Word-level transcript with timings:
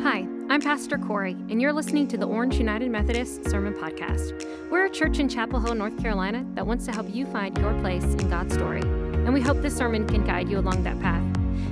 Hi, 0.00 0.26
I'm 0.50 0.60
Pastor 0.60 0.98
Corey, 0.98 1.36
and 1.50 1.62
you're 1.62 1.72
listening 1.72 2.08
to 2.08 2.18
the 2.18 2.26
Orange 2.26 2.56
United 2.56 2.90
Methodist 2.90 3.48
Sermon 3.48 3.72
Podcast. 3.74 4.44
We're 4.68 4.86
a 4.86 4.90
church 4.90 5.20
in 5.20 5.28
Chapel 5.28 5.60
Hill, 5.60 5.76
North 5.76 5.96
Carolina 6.02 6.44
that 6.54 6.66
wants 6.66 6.84
to 6.86 6.92
help 6.92 7.14
you 7.14 7.26
find 7.26 7.56
your 7.58 7.72
place 7.80 8.02
in 8.02 8.28
God's 8.28 8.54
story, 8.54 8.80
and 8.80 9.32
we 9.32 9.40
hope 9.40 9.62
this 9.62 9.76
sermon 9.76 10.04
can 10.06 10.24
guide 10.24 10.48
you 10.48 10.58
along 10.58 10.82
that 10.82 11.00
path. 11.00 11.22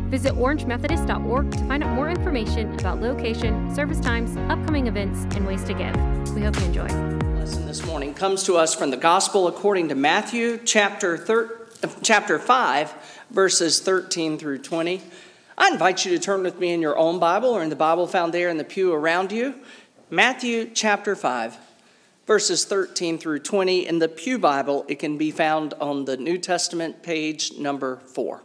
Visit 0.08 0.34
orangemethodist.org 0.34 1.50
to 1.50 1.58
find 1.66 1.82
out 1.82 1.94
more 1.96 2.08
information 2.10 2.72
about 2.78 3.00
location, 3.00 3.74
service 3.74 3.98
times, 3.98 4.36
upcoming 4.50 4.86
events, 4.86 5.24
and 5.34 5.44
ways 5.44 5.64
to 5.64 5.74
give. 5.74 5.94
We 6.34 6.42
hope 6.42 6.58
you 6.60 6.66
enjoy. 6.66 6.86
Lesson 7.34 7.66
this 7.66 7.84
morning 7.84 8.14
comes 8.14 8.44
to 8.44 8.56
us 8.56 8.72
from 8.72 8.92
the 8.92 8.96
Gospel 8.96 9.48
according 9.48 9.88
to 9.88 9.96
Matthew 9.96 10.58
chapter 10.64 11.18
thir- 11.18 11.66
chapter 12.02 12.38
5 12.38 12.94
verses 13.30 13.80
13 13.80 14.38
through 14.38 14.58
20. 14.58 15.02
I 15.62 15.68
invite 15.68 16.04
you 16.04 16.10
to 16.10 16.18
turn 16.18 16.42
with 16.42 16.58
me 16.58 16.72
in 16.72 16.82
your 16.82 16.98
own 16.98 17.20
Bible 17.20 17.50
or 17.50 17.62
in 17.62 17.68
the 17.68 17.76
Bible 17.76 18.08
found 18.08 18.34
there 18.34 18.48
in 18.48 18.56
the 18.56 18.64
pew 18.64 18.92
around 18.92 19.30
you. 19.30 19.54
Matthew 20.10 20.68
chapter 20.74 21.14
5, 21.14 21.56
verses 22.26 22.64
13 22.64 23.16
through 23.16 23.38
20. 23.38 23.86
In 23.86 24.00
the 24.00 24.08
Pew 24.08 24.40
Bible, 24.40 24.84
it 24.88 24.98
can 24.98 25.16
be 25.16 25.30
found 25.30 25.72
on 25.74 26.04
the 26.04 26.16
New 26.16 26.36
Testament 26.36 27.04
page 27.04 27.52
number 27.58 27.98
4. 27.98 28.42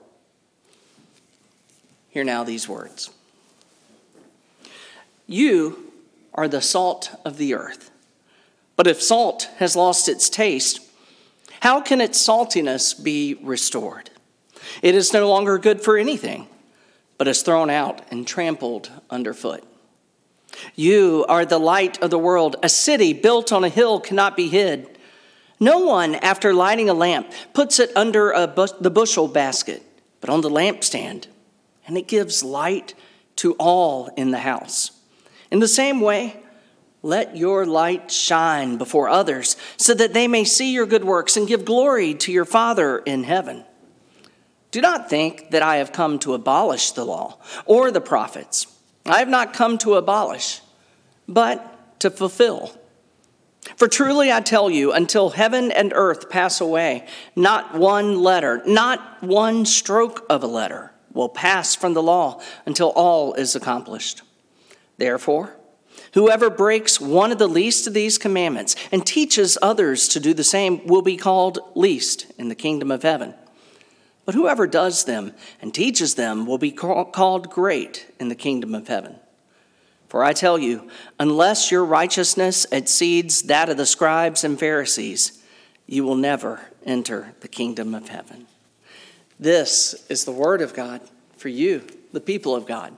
Hear 2.09 2.23
now 2.23 2.43
these 2.43 2.69
words 2.69 3.09
You 5.25 5.91
are 6.35 6.47
the 6.47 6.61
salt 6.61 7.09
of 7.25 7.37
the 7.37 7.55
earth. 7.55 7.89
But 8.75 8.85
if 8.85 9.01
salt 9.01 9.49
has 9.57 9.75
lost 9.75 10.07
its 10.07 10.29
taste, 10.29 10.81
how 11.61 11.81
can 11.81 11.99
its 11.99 12.23
saltiness 12.23 12.93
be 12.93 13.39
restored? 13.41 14.11
It 14.83 14.93
is 14.93 15.13
no 15.13 15.27
longer 15.27 15.57
good 15.57 15.81
for 15.81 15.97
anything 15.97 16.47
but 17.17 17.27
is 17.27 17.41
thrown 17.41 17.69
out 17.69 18.01
and 18.11 18.27
trampled 18.27 18.91
underfoot. 19.09 19.63
You 20.75 21.25
are 21.27 21.45
the 21.45 21.59
light 21.59 22.01
of 22.01 22.09
the 22.09 22.19
world. 22.19 22.55
A 22.63 22.69
city 22.69 23.13
built 23.13 23.51
on 23.51 23.63
a 23.63 23.69
hill 23.69 23.99
cannot 23.99 24.35
be 24.35 24.47
hid. 24.47 24.97
No 25.59 25.79
one, 25.79 26.15
after 26.15 26.53
lighting 26.53 26.89
a 26.89 26.93
lamp, 26.93 27.31
puts 27.53 27.79
it 27.79 27.95
under 27.95 28.47
bush, 28.47 28.71
the 28.79 28.91
bushel 28.91 29.27
basket, 29.27 29.83
but 30.21 30.29
on 30.29 30.41
the 30.41 30.49
lampstand, 30.49 31.27
and 31.87 31.97
it 31.97 32.07
gives 32.07 32.43
light 32.43 32.93
to 33.37 33.53
all 33.53 34.07
in 34.15 34.31
the 34.31 34.39
house. 34.39 34.91
In 35.49 35.59
the 35.59 35.67
same 35.67 36.01
way, 36.01 36.39
let 37.01 37.37
your 37.37 37.65
light 37.65 38.11
shine 38.11 38.77
before 38.77 39.09
others, 39.09 39.57
so 39.77 39.93
that 39.93 40.13
they 40.13 40.27
may 40.27 40.43
see 40.43 40.73
your 40.73 40.85
good 40.85 41.05
works 41.05 41.37
and 41.37 41.47
give 41.47 41.65
glory 41.65 42.13
to 42.15 42.31
your 42.31 42.45
Father 42.45 42.99
in 42.99 43.23
heaven. 43.23 43.63
Do 44.77 44.81
not 44.81 45.09
think 45.09 45.49
that 45.49 45.63
I 45.63 45.77
have 45.77 45.91
come 45.91 46.19
to 46.19 46.35
abolish 46.35 46.91
the 46.91 47.03
law 47.03 47.39
or 47.65 47.89
the 47.89 47.99
prophets. 47.99 48.67
I 49.07 49.17
have 49.17 49.27
not 49.27 49.51
come 49.51 49.79
to 49.79 49.95
abolish, 49.95 50.61
but 51.27 51.99
to 52.01 52.11
fulfill. 52.11 52.77
For 53.75 53.87
truly 53.87 54.31
I 54.31 54.39
tell 54.41 54.69
you, 54.69 54.93
until 54.93 55.31
heaven 55.31 55.71
and 55.71 55.93
earth 55.95 56.29
pass 56.29 56.61
away, 56.61 57.07
not 57.35 57.73
one 57.73 58.21
letter, 58.21 58.61
not 58.67 59.23
one 59.23 59.65
stroke 59.65 60.23
of 60.29 60.43
a 60.43 60.47
letter 60.47 60.91
will 61.11 61.29
pass 61.29 61.73
from 61.73 61.95
the 61.95 62.03
law 62.03 62.39
until 62.67 62.89
all 62.89 63.33
is 63.33 63.55
accomplished. 63.55 64.21
Therefore, 64.97 65.55
whoever 66.13 66.51
breaks 66.51 67.01
one 67.01 67.31
of 67.31 67.39
the 67.39 67.47
least 67.47 67.87
of 67.87 67.95
these 67.95 68.19
commandments 68.19 68.75
and 68.91 69.03
teaches 69.03 69.57
others 69.59 70.07
to 70.09 70.19
do 70.19 70.35
the 70.35 70.43
same 70.43 70.85
will 70.85 71.01
be 71.01 71.17
called 71.17 71.57
least 71.73 72.31
in 72.37 72.49
the 72.49 72.53
kingdom 72.53 72.91
of 72.91 73.01
heaven. 73.01 73.33
But 74.27 74.35
whoever 74.35 74.67
does 74.67 75.05
them 75.05 75.31
and 75.61 75.73
teaches 75.73 76.15
them 76.15 76.45
will 76.45 76.57
be 76.57 76.69
called 76.69 77.49
great 77.49 78.13
in 78.19 78.27
the 78.27 78.35
kingdom 78.35 78.75
of 78.75 78.89
heaven. 78.89 79.15
For 80.09 80.21
I 80.21 80.33
tell 80.33 80.57
you, 80.57 80.89
unless 81.17 81.71
your 81.71 81.85
righteousness 81.85 82.67
exceeds 82.69 83.43
that 83.43 83.69
of 83.69 83.77
the 83.77 83.85
scribes 83.85 84.43
and 84.43 84.59
Pharisees, 84.59 85.41
you 85.85 86.03
will 86.03 86.15
never 86.15 86.59
enter 86.85 87.35
the 87.39 87.47
kingdom 87.47 87.95
of 87.95 88.09
heaven. 88.09 88.47
This 89.39 90.05
is 90.09 90.25
the 90.25 90.33
word 90.33 90.61
of 90.61 90.73
God 90.73 90.99
for 91.37 91.47
you, 91.47 91.87
the 92.11 92.19
people 92.19 92.53
of 92.53 92.65
God. 92.65 92.93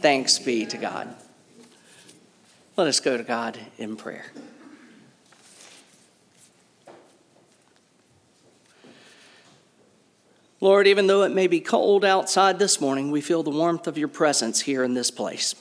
Thanks 0.00 0.38
be 0.38 0.66
to 0.66 0.76
God. 0.76 1.12
Let 2.76 2.86
us 2.86 3.00
go 3.00 3.16
to 3.16 3.24
God 3.24 3.58
in 3.76 3.96
prayer. 3.96 4.26
Lord, 10.60 10.86
even 10.86 11.06
though 11.06 11.22
it 11.22 11.32
may 11.32 11.46
be 11.46 11.60
cold 11.60 12.04
outside 12.04 12.58
this 12.58 12.80
morning, 12.80 13.10
we 13.10 13.22
feel 13.22 13.42
the 13.42 13.50
warmth 13.50 13.86
of 13.86 13.96
your 13.96 14.08
presence 14.08 14.60
here 14.60 14.84
in 14.84 14.92
this 14.92 15.10
place. 15.10 15.54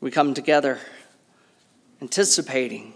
We 0.00 0.10
come 0.10 0.34
together 0.34 0.78
anticipating 2.02 2.92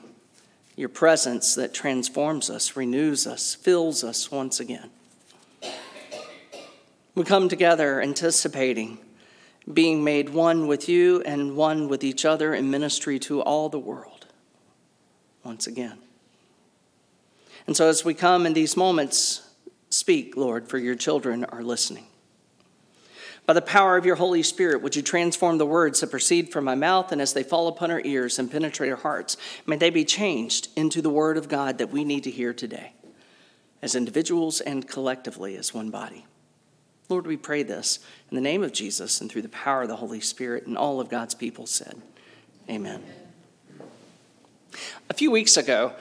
your 0.77 0.89
presence 0.89 1.55
that 1.55 1.73
transforms 1.73 2.51
us, 2.51 2.77
renews 2.77 3.27
us, 3.27 3.55
fills 3.55 4.05
us 4.05 4.31
once 4.31 4.61
again. 4.61 4.91
We 7.15 7.25
come 7.25 7.49
together 7.49 8.03
anticipating 8.03 8.99
being 9.73 10.05
made 10.05 10.31
one 10.31 10.67
with 10.67 10.89
you 10.89 11.23
and 11.23 11.57
one 11.57 11.89
with 11.89 12.05
each 12.05 12.25
other 12.25 12.53
in 12.53 12.71
ministry 12.71 13.19
to 13.21 13.41
all 13.41 13.69
the 13.69 13.79
world 13.79 14.27
once 15.45 15.67
again. 15.67 15.99
And 17.67 17.77
so, 17.77 17.89
as 17.89 18.05
we 18.05 18.15
come 18.15 18.47
in 18.47 18.53
these 18.53 18.77
moments, 18.77 19.49
speak, 19.91 20.37
Lord, 20.37 20.69
for 20.69 20.79
your 20.79 20.95
children 20.95 21.45
are 21.45 21.63
listening. 21.63 22.07
By 23.47 23.53
the 23.53 23.63
power 23.63 23.97
of 23.97 24.07
your 24.07 24.17
Holy 24.17 24.43
Spirit, 24.43 24.81
would 24.81 24.97
you 24.97 25.03
transform 25.03 25.59
the 25.59 25.67
words 25.67 26.01
that 26.01 26.11
proceed 26.11 26.51
from 26.51 26.65
my 26.65 26.75
mouth, 26.75 27.13
and 27.13 27.21
as 27.21 27.35
they 27.35 27.43
fall 27.43 27.69
upon 27.69 27.91
our 27.91 28.01
ears 28.05 28.39
and 28.39 28.51
penetrate 28.51 28.91
our 28.91 28.97
hearts, 28.97 29.37
may 29.67 29.77
they 29.77 29.91
be 29.91 30.05
changed 30.05 30.69
into 30.77 31.03
the 31.03 31.11
word 31.11 31.37
of 31.37 31.49
God 31.49 31.79
that 31.79 31.91
we 31.91 32.05
need 32.05 32.25
to 32.25 32.31
hear 32.31 32.55
today, 32.55 32.93
as 33.83 33.95
individuals 33.95 34.63
and 34.63 34.89
collectively 34.89 35.57
as 35.57 35.75
one 35.75 35.91
body. 35.91 36.25
Lord, 37.11 37.27
we 37.27 37.37
pray 37.37 37.63
this 37.63 37.99
in 38.31 38.35
the 38.35 38.41
name 38.41 38.63
of 38.63 38.73
Jesus 38.73 39.21
and 39.21 39.31
through 39.31 39.43
the 39.43 39.49
power 39.51 39.83
of 39.83 39.89
the 39.89 39.97
Holy 39.97 40.21
Spirit, 40.21 40.67
and 40.67 40.79
all 40.79 41.01
of 41.01 41.11
God's 41.11 41.35
people 41.35 41.67
said, 41.67 42.01
Amen. 42.69 43.03
A 45.11 45.15
few 45.15 45.31
weeks 45.31 45.59
ago, 45.59 45.93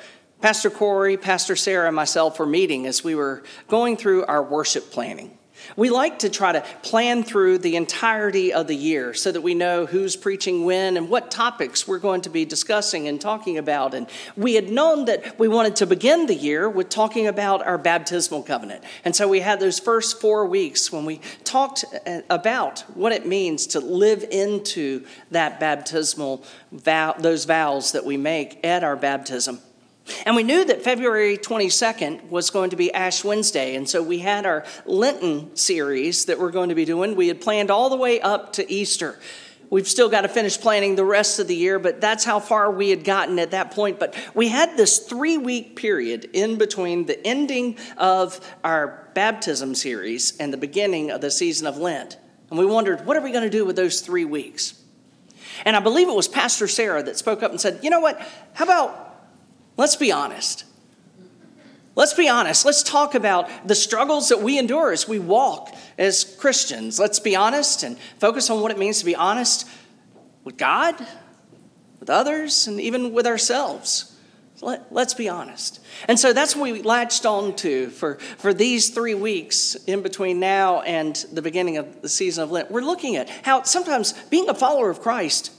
Pastor 0.44 0.70
Corey, 0.70 1.16
Pastor 1.16 1.56
Sarah, 1.56 1.88
and 1.88 1.96
myself 1.96 2.38
were 2.38 2.46
meeting 2.46 2.86
as 2.86 3.02
we 3.02 3.16
were 3.16 3.44
going 3.70 3.96
through 3.96 4.26
our 4.26 4.44
worship 4.44 4.92
planning. 4.92 5.38
We 5.78 5.90
like 5.90 6.20
to 6.20 6.30
try 6.30 6.52
to 6.52 6.66
plan 6.82 7.24
through 7.24 7.60
the 7.60 7.78
entirety 7.78 8.52
of 8.52 8.68
the 8.68 8.76
year 8.76 9.14
so 9.14 9.32
that 9.32 9.40
we 9.40 9.54
know 9.54 9.86
who's 9.86 10.18
preaching 10.18 10.66
when 10.66 10.98
and 10.98 11.10
what 11.10 11.32
topics 11.32 11.88
we're 11.88 11.98
going 11.98 12.20
to 12.24 12.30
be 12.30 12.44
discussing 12.44 13.08
and 13.08 13.22
talking 13.22 13.58
about. 13.58 13.94
And 13.94 14.10
we 14.36 14.56
had 14.56 14.70
known 14.70 15.06
that 15.06 15.40
we 15.40 15.48
wanted 15.48 15.78
to 15.78 15.86
begin 15.86 16.26
the 16.26 16.36
year 16.36 16.70
with 16.70 16.90
talking 16.90 17.26
about 17.26 17.66
our 17.66 17.78
baptismal 17.78 18.44
covenant. 18.44 18.84
And 19.06 19.16
so 19.16 19.30
we 19.30 19.40
had 19.40 19.62
those 19.62 19.80
first 19.80 20.20
four 20.20 20.46
weeks 20.46 20.92
when 20.92 21.06
we 21.06 21.22
talked 21.46 21.86
uh, 22.06 22.20
about 22.30 22.82
what 22.96 23.14
it 23.14 23.26
means 23.26 23.66
to 23.68 23.80
live 23.80 24.26
into 24.30 25.06
that 25.32 25.62
baptismal 25.62 26.44
vow, 26.74 27.14
those 27.18 27.46
vows 27.46 27.94
that 27.94 28.04
we 28.04 28.18
make 28.18 28.60
at 28.66 28.84
our 28.84 28.98
baptism. 28.98 29.62
And 30.26 30.36
we 30.36 30.44
knew 30.44 30.66
that 30.66 30.84
February 30.84 31.38
22nd 31.38 32.30
was 32.30 32.50
going 32.50 32.72
to 32.72 32.76
be 32.76 32.94
Ash 32.94 33.24
Wednesday. 33.24 33.76
And 33.76 33.88
so 33.88 34.04
we 34.04 34.20
had 34.20 34.46
our 34.46 34.66
Lenten 34.86 35.56
series 35.56 36.26
that 36.26 36.40
we're 36.40 36.52
going 36.52 36.70
to 36.70 36.76
be 36.76 36.86
doing. 36.86 37.16
We 37.16 37.30
had 37.30 37.40
planned 37.40 37.72
all 37.72 37.90
the 37.90 37.96
way 37.96 38.20
up 38.20 38.54
to 38.54 38.72
Easter. 38.72 39.18
We've 39.70 39.88
still 39.88 40.10
got 40.10 40.22
to 40.22 40.28
finish 40.28 40.60
planning 40.60 40.96
the 40.96 41.06
rest 41.06 41.40
of 41.40 41.48
the 41.48 41.56
year, 41.56 41.80
but 41.80 42.00
that's 42.00 42.24
how 42.24 42.40
far 42.40 42.70
we 42.70 42.90
had 42.90 43.04
gotten 43.04 43.40
at 43.40 43.52
that 43.52 43.72
point. 43.72 43.98
But 44.00 44.16
we 44.36 44.50
had 44.50 44.78
this 44.78 45.00
three 45.00 45.38
week 45.38 45.76
period 45.76 46.30
in 46.34 46.58
between 46.58 47.06
the 47.06 47.26
ending 47.26 47.78
of 47.98 48.40
our 48.64 49.10
baptism 49.16 49.74
series 49.74 50.38
and 50.38 50.54
the 50.54 50.58
beginning 50.58 51.10
of 51.12 51.22
the 51.22 51.32
season 51.32 51.66
of 51.66 51.78
Lent. 51.78 52.18
And 52.50 52.60
we 52.60 52.66
wondered, 52.66 53.06
what 53.06 53.18
are 53.18 53.22
we 53.22 53.32
going 53.32 53.46
to 53.46 53.50
do 53.50 53.66
with 53.66 53.76
those 53.76 54.02
three 54.02 54.26
weeks? 54.26 54.80
And 55.66 55.76
I 55.76 55.80
believe 55.80 56.08
it 56.08 56.16
was 56.16 56.28
Pastor 56.28 56.68
Sarah 56.68 57.02
that 57.04 57.18
spoke 57.18 57.42
up 57.42 57.50
and 57.50 57.60
said, 57.60 57.80
you 57.82 57.90
know 57.90 58.00
what? 58.00 58.22
How 58.54 58.66
about 58.66 59.13
Let's 59.78 59.96
be 59.96 60.12
honest. 60.12 60.66
Let's 61.96 62.14
be 62.14 62.28
honest. 62.28 62.66
Let's 62.66 62.82
talk 62.82 63.14
about 63.14 63.68
the 63.68 63.76
struggles 63.76 64.30
that 64.30 64.42
we 64.42 64.58
endure 64.58 64.92
as 64.92 65.08
we 65.08 65.20
walk 65.20 65.74
as 65.98 66.24
Christians. 66.24 67.00
Let's 67.00 67.20
be 67.20 67.36
honest 67.36 67.84
and 67.84 67.98
focus 68.20 68.50
on 68.50 68.62
what 68.62 68.72
it 68.72 68.80
means 68.80 69.00
to 69.00 69.06
be 69.06 69.16
honest 69.16 69.68
with 70.44 70.58
God, 70.58 70.96
with 72.00 72.10
others, 72.10 72.68
and 72.68 72.82
even 72.82 73.14
with 73.14 73.28
ourselves. 73.28 74.10
Let, 74.62 74.92
us 74.96 75.14
be 75.14 75.28
honest. 75.28 75.82
And 76.08 76.18
so 76.18 76.32
that's 76.32 76.56
what 76.56 76.72
we 76.72 76.82
latched 76.82 77.26
on 77.26 77.56
to 77.58 77.90
for, 77.90 78.16
for 78.38 78.54
these 78.54 78.90
three 78.90 79.14
weeks 79.14 79.76
in 79.76 80.02
between 80.02 80.40
now 80.40 80.82
and 80.82 81.16
the 81.34 81.42
beginning 81.42 81.78
of 81.78 82.02
the 82.02 82.08
season 82.08 82.44
of 82.44 82.52
Lent. 82.52 82.72
We're 82.72 82.82
looking 82.82 83.18
at 83.18 83.30
how 83.30 83.64
sometimes 83.64 84.14
being 84.30 84.48
a 84.50 84.54
follower 84.54 84.90
of 84.90 85.02
Christ 85.02 85.52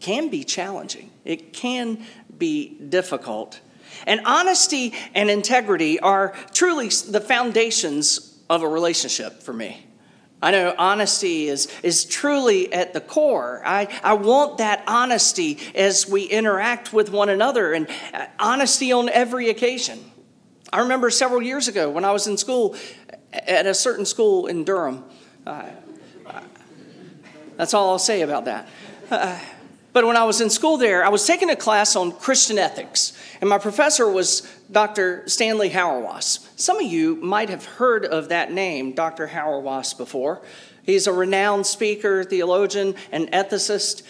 can 0.00 0.28
be 0.28 0.44
challenging, 0.44 1.10
it 1.24 1.52
can 1.52 2.04
be 2.36 2.78
difficult. 2.88 3.60
And 4.06 4.20
honesty 4.24 4.92
and 5.14 5.30
integrity 5.30 5.98
are 6.00 6.34
truly 6.52 6.88
the 6.88 7.20
foundations 7.20 8.38
of 8.48 8.62
a 8.62 8.68
relationship 8.68 9.42
for 9.42 9.52
me. 9.52 9.86
I 10.42 10.50
know 10.50 10.74
honesty 10.76 11.48
is, 11.48 11.66
is 11.82 12.04
truly 12.04 12.72
at 12.72 12.92
the 12.92 13.00
core. 13.00 13.62
I, 13.64 13.88
I 14.04 14.14
want 14.14 14.58
that 14.58 14.84
honesty 14.86 15.58
as 15.74 16.06
we 16.06 16.24
interact 16.24 16.92
with 16.92 17.10
one 17.10 17.30
another 17.30 17.72
and 17.72 17.88
uh, 18.12 18.26
honesty 18.38 18.92
on 18.92 19.08
every 19.08 19.48
occasion. 19.48 19.98
I 20.72 20.80
remember 20.80 21.08
several 21.10 21.40
years 21.40 21.68
ago 21.68 21.88
when 21.88 22.04
I 22.04 22.12
was 22.12 22.26
in 22.26 22.36
school 22.36 22.76
at 23.32 23.66
a 23.66 23.72
certain 23.72 24.04
school 24.04 24.46
in 24.46 24.64
Durham. 24.64 25.04
Uh, 25.46 25.70
that's 27.56 27.72
all 27.72 27.90
I'll 27.90 27.98
say 27.98 28.20
about 28.20 28.44
that. 28.44 28.68
Uh, 29.10 29.38
but 29.96 30.04
when 30.04 30.18
I 30.18 30.24
was 30.24 30.42
in 30.42 30.50
school 30.50 30.76
there, 30.76 31.02
I 31.02 31.08
was 31.08 31.26
taking 31.26 31.48
a 31.48 31.56
class 31.56 31.96
on 31.96 32.12
Christian 32.12 32.58
ethics, 32.58 33.14
and 33.40 33.48
my 33.48 33.56
professor 33.56 34.06
was 34.06 34.46
Dr. 34.70 35.26
Stanley 35.26 35.70
Hauerwas. 35.70 36.46
Some 36.60 36.76
of 36.76 36.82
you 36.82 37.16
might 37.16 37.48
have 37.48 37.64
heard 37.64 38.04
of 38.04 38.28
that 38.28 38.52
name, 38.52 38.92
Dr. 38.92 39.28
Hauerwas, 39.28 39.96
before. 39.96 40.42
He's 40.82 41.06
a 41.06 41.14
renowned 41.14 41.64
speaker, 41.64 42.24
theologian, 42.24 42.94
and 43.10 43.32
ethicist. 43.32 44.02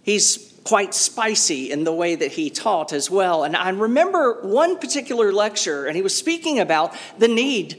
He's 0.00 0.58
quite 0.64 0.94
spicy 0.94 1.70
in 1.70 1.84
the 1.84 1.92
way 1.92 2.14
that 2.14 2.32
he 2.32 2.48
taught 2.48 2.94
as 2.94 3.10
well. 3.10 3.44
And 3.44 3.54
I 3.54 3.68
remember 3.68 4.40
one 4.40 4.78
particular 4.78 5.30
lecture, 5.30 5.84
and 5.84 5.94
he 5.94 6.00
was 6.00 6.16
speaking 6.16 6.58
about 6.58 6.96
the 7.18 7.28
need 7.28 7.78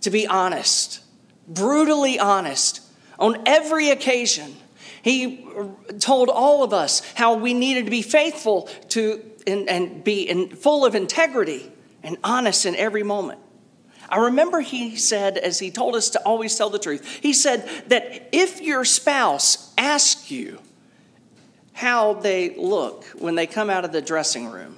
to 0.00 0.08
be 0.08 0.26
honest, 0.26 1.02
brutally 1.46 2.18
honest, 2.18 2.80
on 3.18 3.42
every 3.44 3.90
occasion. 3.90 4.56
He 5.06 5.46
told 6.00 6.30
all 6.30 6.64
of 6.64 6.72
us 6.72 7.00
how 7.14 7.34
we 7.34 7.54
needed 7.54 7.84
to 7.84 7.92
be 7.92 8.02
faithful 8.02 8.68
to 8.88 9.22
and, 9.46 9.68
and 9.68 10.02
be 10.02 10.28
in, 10.28 10.48
full 10.48 10.84
of 10.84 10.96
integrity 10.96 11.70
and 12.02 12.16
honest 12.24 12.66
in 12.66 12.74
every 12.74 13.04
moment. 13.04 13.38
I 14.08 14.16
remember 14.16 14.62
he 14.62 14.96
said, 14.96 15.38
as 15.38 15.60
he 15.60 15.70
told 15.70 15.94
us 15.94 16.10
to 16.10 16.22
always 16.26 16.56
tell 16.56 16.70
the 16.70 16.80
truth, 16.80 17.20
he 17.22 17.32
said 17.32 17.70
that 17.86 18.30
if 18.32 18.60
your 18.60 18.84
spouse 18.84 19.72
asks 19.78 20.28
you 20.32 20.58
how 21.72 22.14
they 22.14 22.56
look 22.56 23.04
when 23.16 23.36
they 23.36 23.46
come 23.46 23.70
out 23.70 23.84
of 23.84 23.92
the 23.92 24.02
dressing 24.02 24.48
room, 24.48 24.76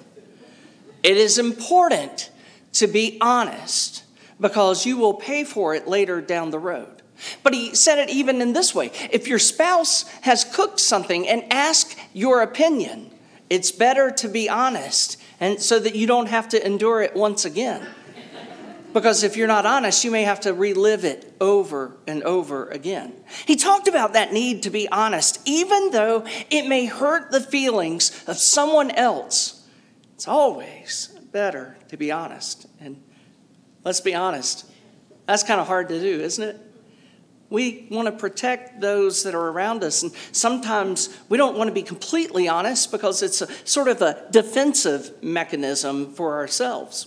it 1.03 1.17
is 1.17 1.39
important 1.39 2.31
to 2.75 2.87
be 2.87 3.17
honest 3.23 4.05
because 4.41 4.87
you 4.87 4.97
will 4.97 5.15
pay 5.15 5.45
for 5.45 5.75
it 5.75 5.89
later 5.89 6.21
down 6.21 6.51
the 6.51 6.59
road. 6.59 7.03
But 7.43 7.55
he 7.55 7.75
said 7.75 7.99
it 7.99 8.11
even 8.11 8.41
in 8.41 8.53
this 8.53 8.75
way 8.75 8.93
if 9.11 9.27
your 9.27 9.39
spouse 9.39 10.03
has 10.23 10.45
cooked 10.45 10.81
something 10.81 11.29
and 11.29 11.45
ask 11.53 11.99
your 12.13 12.43
opinion, 12.43 13.11
it's 13.51 13.73
better 13.73 14.11
to 14.13 14.29
be 14.29 14.49
honest 14.49 15.21
and 15.41 15.61
so 15.61 15.79
that 15.79 15.95
you 15.95 16.07
don't 16.07 16.29
have 16.29 16.49
to 16.51 16.65
endure 16.65 17.03
it 17.03 17.15
once 17.15 17.45
again. 17.45 17.87
Because 18.93 19.23
if 19.23 19.37
you're 19.37 19.49
not 19.49 19.67
honest, 19.67 20.03
you 20.03 20.11
may 20.11 20.23
have 20.25 20.41
to 20.41 20.55
relive 20.55 21.05
it 21.05 21.35
over 21.41 21.97
and 22.07 22.23
over 22.23 22.69
again. 22.69 23.13
He 23.47 23.55
talked 23.55 23.87
about 23.87 24.15
that 24.15 24.33
need 24.33 24.63
to 24.63 24.71
be 24.71 24.89
honest, 24.89 25.41
even 25.45 25.91
though 25.91 26.25
it 26.51 26.67
may 26.67 26.87
hurt 26.87 27.31
the 27.31 27.41
feelings 27.41 28.25
of 28.27 28.39
someone 28.39 28.91
else. 28.91 29.67
It's 30.15 30.27
always 30.27 31.09
better 31.33 31.77
to 31.89 31.97
be 31.97 32.11
honest. 32.11 32.68
Let's 33.85 34.01
be 34.01 34.15
honest, 34.15 34.67
that's 35.27 35.43
kind 35.43 35.61
of 35.61 35.67
hard 35.67 35.89
to 35.89 36.01
do, 36.01 36.21
isn't 36.21 36.43
it? 36.43 36.61
We 37.51 37.87
want 37.91 38.07
to 38.07 38.13
protect 38.13 38.81
those 38.81 39.23
that 39.23 39.35
are 39.35 39.49
around 39.49 39.83
us. 39.83 40.03
And 40.03 40.13
sometimes 40.33 41.17
we 41.29 41.39
don't 41.39 41.57
want 41.57 41.69
to 41.69 41.75
be 41.75 41.83
completely 41.83 42.47
honest 42.49 42.91
because 42.91 43.23
it's 43.23 43.41
a 43.41 43.49
sort 43.67 43.89
of 43.89 44.03
a 44.03 44.27
defensive 44.31 45.23
mechanism 45.23 46.13
for 46.13 46.37
ourselves. 46.37 47.07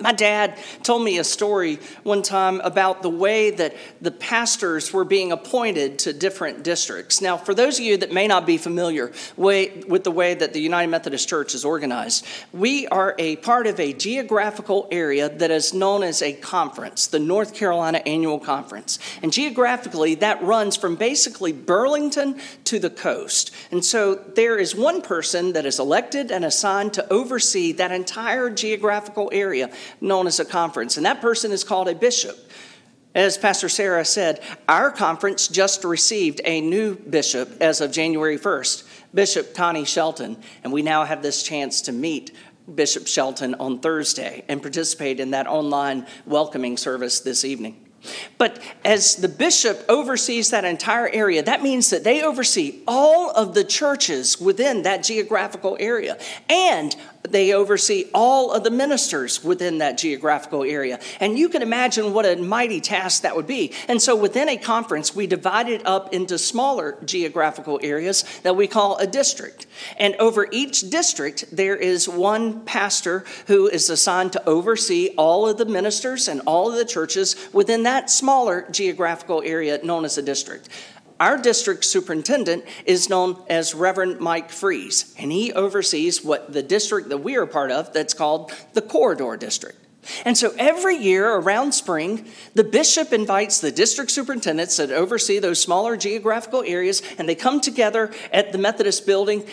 My 0.00 0.12
dad 0.12 0.58
told 0.82 1.02
me 1.02 1.18
a 1.18 1.24
story 1.24 1.78
one 2.02 2.22
time 2.22 2.60
about 2.60 3.02
the 3.02 3.10
way 3.10 3.50
that 3.50 3.74
the 4.00 4.10
pastors 4.10 4.92
were 4.92 5.04
being 5.04 5.32
appointed 5.32 5.98
to 6.00 6.12
different 6.12 6.62
districts. 6.62 7.20
Now, 7.20 7.36
for 7.36 7.54
those 7.54 7.78
of 7.78 7.84
you 7.84 7.96
that 7.98 8.12
may 8.12 8.26
not 8.26 8.46
be 8.46 8.58
familiar 8.58 9.12
with 9.36 10.04
the 10.04 10.10
way 10.10 10.34
that 10.34 10.52
the 10.52 10.60
United 10.60 10.90
Methodist 10.90 11.28
Church 11.28 11.54
is 11.54 11.64
organized, 11.64 12.26
we 12.52 12.86
are 12.88 13.14
a 13.18 13.36
part 13.36 13.66
of 13.66 13.80
a 13.80 13.92
geographical 13.92 14.88
area 14.90 15.28
that 15.28 15.50
is 15.50 15.72
known 15.72 16.02
as 16.02 16.22
a 16.22 16.32
conference, 16.32 17.06
the 17.06 17.18
North 17.18 17.54
Carolina 17.54 17.98
Annual 18.04 18.40
Conference. 18.40 18.98
And 19.22 19.32
geographically, 19.32 20.14
that 20.16 20.42
runs 20.42 20.76
from 20.76 20.96
basically 20.96 21.52
Burlington 21.52 22.40
to 22.64 22.78
the 22.78 22.90
coast. 22.90 23.50
And 23.70 23.84
so 23.84 24.14
there 24.14 24.58
is 24.58 24.74
one 24.74 25.02
person 25.02 25.52
that 25.54 25.66
is 25.66 25.78
elected 25.78 26.30
and 26.30 26.44
assigned 26.44 26.94
to 26.94 27.12
oversee 27.12 27.72
that 27.72 27.92
entire 27.92 28.50
geographical 28.50 29.30
area 29.32 29.70
known 30.00 30.26
as 30.26 30.40
a 30.40 30.44
conference, 30.44 30.96
and 30.96 31.06
that 31.06 31.20
person 31.20 31.52
is 31.52 31.64
called 31.64 31.88
a 31.88 31.94
bishop. 31.94 32.38
As 33.14 33.38
Pastor 33.38 33.70
Sarah 33.70 34.04
said, 34.04 34.42
our 34.68 34.90
conference 34.90 35.48
just 35.48 35.84
received 35.84 36.42
a 36.44 36.60
new 36.60 36.96
bishop 36.96 37.62
as 37.62 37.80
of 37.80 37.90
January 37.90 38.38
1st, 38.38 38.84
Bishop 39.14 39.54
Connie 39.54 39.86
Shelton, 39.86 40.36
and 40.62 40.72
we 40.72 40.82
now 40.82 41.04
have 41.04 41.22
this 41.22 41.42
chance 41.42 41.80
to 41.82 41.92
meet 41.92 42.32
Bishop 42.74 43.06
Shelton 43.06 43.54
on 43.54 43.78
Thursday 43.78 44.44
and 44.48 44.60
participate 44.60 45.18
in 45.20 45.30
that 45.30 45.46
online 45.46 46.06
welcoming 46.26 46.76
service 46.76 47.20
this 47.20 47.44
evening. 47.44 47.86
But 48.38 48.60
as 48.84 49.16
the 49.16 49.28
bishop 49.28 49.84
oversees 49.88 50.50
that 50.50 50.64
entire 50.64 51.08
area, 51.08 51.42
that 51.42 51.62
means 51.62 51.90
that 51.90 52.04
they 52.04 52.22
oversee 52.22 52.82
all 52.86 53.30
of 53.30 53.54
the 53.54 53.64
churches 53.64 54.40
within 54.40 54.82
that 54.82 55.02
geographical 55.02 55.76
area. 55.80 56.18
And 56.48 56.94
they 57.32 57.52
oversee 57.52 58.06
all 58.14 58.52
of 58.52 58.64
the 58.64 58.70
ministers 58.70 59.42
within 59.42 59.78
that 59.78 59.98
geographical 59.98 60.62
area. 60.62 61.00
And 61.20 61.38
you 61.38 61.48
can 61.48 61.62
imagine 61.62 62.12
what 62.12 62.26
a 62.26 62.36
mighty 62.36 62.80
task 62.80 63.22
that 63.22 63.36
would 63.36 63.46
be. 63.46 63.72
And 63.88 64.00
so 64.00 64.16
within 64.16 64.48
a 64.48 64.56
conference, 64.56 65.14
we 65.14 65.26
divide 65.26 65.68
it 65.68 65.86
up 65.86 66.12
into 66.12 66.38
smaller 66.38 66.98
geographical 67.04 67.80
areas 67.82 68.24
that 68.42 68.56
we 68.56 68.66
call 68.66 68.96
a 68.98 69.06
district. 69.06 69.66
And 69.98 70.14
over 70.16 70.48
each 70.50 70.90
district, 70.90 71.44
there 71.52 71.76
is 71.76 72.08
one 72.08 72.64
pastor 72.64 73.24
who 73.46 73.68
is 73.68 73.90
assigned 73.90 74.32
to 74.32 74.48
oversee 74.48 75.10
all 75.16 75.48
of 75.48 75.58
the 75.58 75.64
ministers 75.64 76.28
and 76.28 76.40
all 76.46 76.70
of 76.70 76.76
the 76.76 76.84
churches 76.84 77.36
within 77.52 77.82
that 77.84 78.10
smaller 78.10 78.66
geographical 78.70 79.42
area 79.44 79.78
known 79.82 80.04
as 80.04 80.18
a 80.18 80.22
district. 80.22 80.68
Our 81.18 81.38
district 81.38 81.84
superintendent 81.84 82.64
is 82.84 83.08
known 83.08 83.42
as 83.48 83.74
Reverend 83.74 84.20
Mike 84.20 84.50
Freeze, 84.50 85.14
and 85.18 85.32
he 85.32 85.52
oversees 85.52 86.22
what 86.22 86.52
the 86.52 86.62
district 86.62 87.08
that 87.08 87.18
we 87.18 87.36
are 87.36 87.46
part 87.46 87.70
of 87.70 87.92
that's 87.92 88.12
called 88.12 88.52
the 88.74 88.82
Corridor 88.82 89.36
District. 89.36 89.78
And 90.24 90.36
so 90.36 90.54
every 90.58 90.96
year 90.96 91.34
around 91.34 91.72
spring, 91.72 92.26
the 92.54 92.64
bishop 92.64 93.12
invites 93.12 93.60
the 93.60 93.72
district 93.72 94.10
superintendents 94.10 94.76
that 94.76 94.90
oversee 94.90 95.38
those 95.38 95.60
smaller 95.60 95.96
geographical 95.96 96.62
areas, 96.64 97.02
and 97.18 97.28
they 97.28 97.34
come 97.34 97.60
together 97.60 98.12
at 98.32 98.52
the 98.52 98.58
Methodist 98.58 99.06
building 99.06 99.44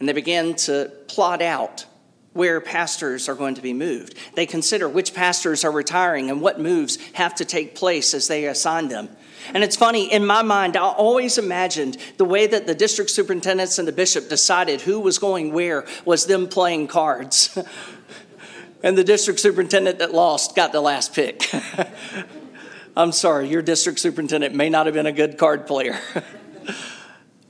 and 0.00 0.08
they 0.08 0.12
begin 0.12 0.54
to 0.56 0.90
plot 1.06 1.40
out 1.40 1.86
where 2.32 2.60
pastors 2.60 3.28
are 3.28 3.34
going 3.34 3.54
to 3.54 3.62
be 3.62 3.72
moved. 3.72 4.16
They 4.34 4.46
consider 4.46 4.88
which 4.88 5.14
pastors 5.14 5.64
are 5.64 5.70
retiring 5.70 6.30
and 6.30 6.40
what 6.40 6.60
moves 6.60 6.98
have 7.12 7.34
to 7.36 7.44
take 7.44 7.74
place 7.74 8.12
as 8.12 8.26
they 8.26 8.46
assign 8.46 8.88
them. 8.88 9.08
And 9.54 9.64
it's 9.64 9.76
funny, 9.76 10.12
in 10.12 10.24
my 10.24 10.42
mind, 10.42 10.76
I 10.76 10.82
always 10.82 11.38
imagined 11.38 11.96
the 12.16 12.24
way 12.24 12.46
that 12.46 12.66
the 12.66 12.74
district 12.74 13.10
superintendents 13.10 13.78
and 13.78 13.86
the 13.86 13.92
bishop 13.92 14.28
decided 14.28 14.82
who 14.82 15.00
was 15.00 15.18
going 15.18 15.52
where 15.52 15.84
was 16.04 16.26
them 16.26 16.48
playing 16.48 16.88
cards. 16.88 17.58
and 18.82 18.96
the 18.96 19.04
district 19.04 19.40
superintendent 19.40 19.98
that 19.98 20.12
lost 20.12 20.54
got 20.54 20.72
the 20.72 20.80
last 20.80 21.14
pick. 21.14 21.50
I'm 22.96 23.12
sorry, 23.12 23.48
your 23.48 23.62
district 23.62 23.98
superintendent 24.00 24.54
may 24.54 24.68
not 24.68 24.86
have 24.86 24.94
been 24.94 25.06
a 25.06 25.12
good 25.12 25.38
card 25.38 25.66
player. 25.66 25.98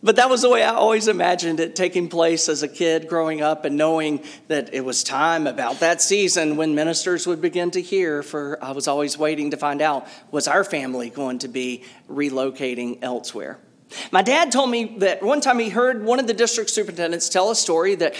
But 0.05 0.17
that 0.17 0.29
was 0.29 0.43
the 0.43 0.49
way 0.49 0.65
I 0.65 0.75
always 0.75 1.07
imagined 1.07 1.61
it 1.61 1.77
taking 1.77 2.09
place 2.09 2.49
as 2.49 2.65
a 2.65 2.69
kid 2.69 3.07
growing 3.09 3.41
up 3.41 3.65
and 3.65 3.77
knowing 3.77 4.25
that 4.49 4.75
it 4.75 4.85
was 4.85 5.05
time 5.05 5.47
about 5.47 5.79
that 5.79 6.03
season 6.03 6.57
when 6.57 6.75
ministers 6.75 7.25
would 7.27 7.41
begin 7.41 7.71
to 7.71 7.81
hear. 7.81 8.25
For 8.25 8.59
I 8.63 8.73
was 8.73 8.89
always 8.89 9.17
waiting 9.17 9.53
to 9.53 9.57
find 9.57 9.81
out 9.81 10.09
was 10.33 10.49
our 10.49 10.65
family 10.65 11.09
going 11.09 11.39
to 11.41 11.49
be 11.49 11.85
relocating 12.11 12.99
elsewhere? 13.01 13.61
My 14.11 14.23
dad 14.23 14.53
told 14.53 14.71
me 14.71 14.97
that 14.99 15.23
one 15.23 15.41
time 15.41 15.59
he 15.59 15.69
heard 15.69 16.05
one 16.05 16.21
of 16.21 16.27
the 16.27 16.35
district 16.35 16.71
superintendents 16.71 17.29
tell 17.29 17.51
a 17.51 17.57
story 17.57 17.95
that 17.97 18.15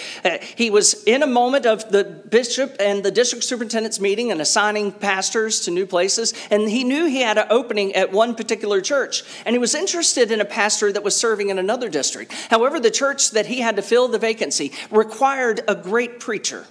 he 0.55 0.69
was 0.69 1.03
in 1.03 1.23
a 1.23 1.27
moment 1.27 1.65
of 1.65 1.89
the 1.91 2.03
bishop 2.03 2.75
and 2.79 3.03
the 3.03 3.11
district 3.11 3.43
superintendent's 3.43 3.99
meeting 3.99 4.31
and 4.31 4.41
assigning 4.41 4.91
pastors 4.91 5.61
to 5.61 5.71
new 5.71 5.85
places, 5.85 6.33
and 6.49 6.69
he 6.69 6.83
knew 6.83 7.05
he 7.05 7.21
had 7.21 7.37
an 7.37 7.47
opening 7.49 7.93
at 7.95 8.11
one 8.11 8.35
particular 8.35 8.81
church, 8.81 9.23
and 9.45 9.53
he 9.53 9.59
was 9.59 9.75
interested 9.75 10.31
in 10.31 10.41
a 10.41 10.45
pastor 10.45 10.91
that 10.91 11.03
was 11.03 11.15
serving 11.15 11.49
in 11.49 11.59
another 11.59 11.89
district. 11.89 12.31
However, 12.49 12.79
the 12.79 12.91
church 12.91 13.31
that 13.31 13.45
he 13.45 13.61
had 13.61 13.75
to 13.75 13.81
fill 13.81 14.07
the 14.07 14.19
vacancy 14.19 14.71
required 14.91 15.61
a 15.67 15.75
great 15.75 16.19
preacher, 16.19 16.65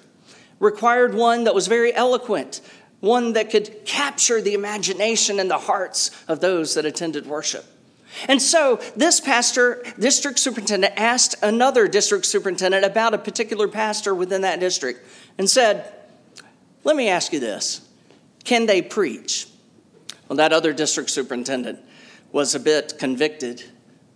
required 0.59 1.15
one 1.15 1.45
that 1.45 1.55
was 1.55 1.67
very 1.67 1.95
eloquent, 1.95 2.61
one 3.01 3.33
that 3.33 3.51
could 3.51 3.85
capture 3.85 4.41
the 4.41 4.55
imagination 4.55 5.41
and 5.41 5.51
the 5.51 5.59
hearts 5.59 6.11
of 6.29 6.41
those 6.41 6.75
that 6.75 6.85
attended 6.85 7.27
worship. 7.27 7.65
And 8.29 8.41
so 8.41 8.81
this 8.97 9.21
pastor, 9.21 9.83
district 9.99 10.39
superintendent, 10.39 10.95
asked 10.97 11.37
another 11.43 11.89
district 11.89 12.27
superintendent 12.27 12.85
about 12.85 13.15
a 13.15 13.19
particular 13.19 13.69
pastor 13.69 14.15
within 14.15 14.43
that 14.43 14.61
district 14.61 15.07
and 15.39 15.49
said, 15.49 15.93
Let 16.85 16.97
me 16.97 17.09
ask 17.09 17.33
you 17.33 17.41
this 17.41 17.89
can 18.45 18.67
they 18.67 18.83
preach? 18.83 19.49
Well, 20.29 20.37
that 20.37 20.53
other 20.53 20.73
district 20.73 21.11
superintendent 21.11 21.79
was 22.33 22.55
a 22.55 22.61
bit 22.61 22.95
convicted 22.99 23.63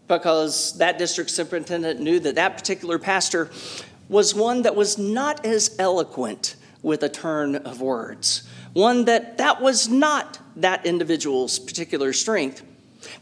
because 0.08 0.78
that 0.78 0.98
district 0.98 1.30
superintendent 1.30 2.00
knew 2.00 2.20
that 2.20 2.36
that 2.36 2.56
particular 2.56 2.98
pastor 2.98 3.50
was 4.08 4.34
one 4.34 4.62
that 4.62 4.74
was 4.74 4.98
not 4.98 5.44
as 5.44 5.74
eloquent 5.78 6.56
with 6.82 7.02
a 7.02 7.08
turn 7.08 7.56
of 7.56 7.80
words, 7.80 8.48
one 8.72 9.04
that 9.06 9.38
that 9.38 9.60
was 9.60 9.88
not 9.88 10.38
that 10.54 10.86
individual's 10.86 11.58
particular 11.58 12.12
strength. 12.12 12.62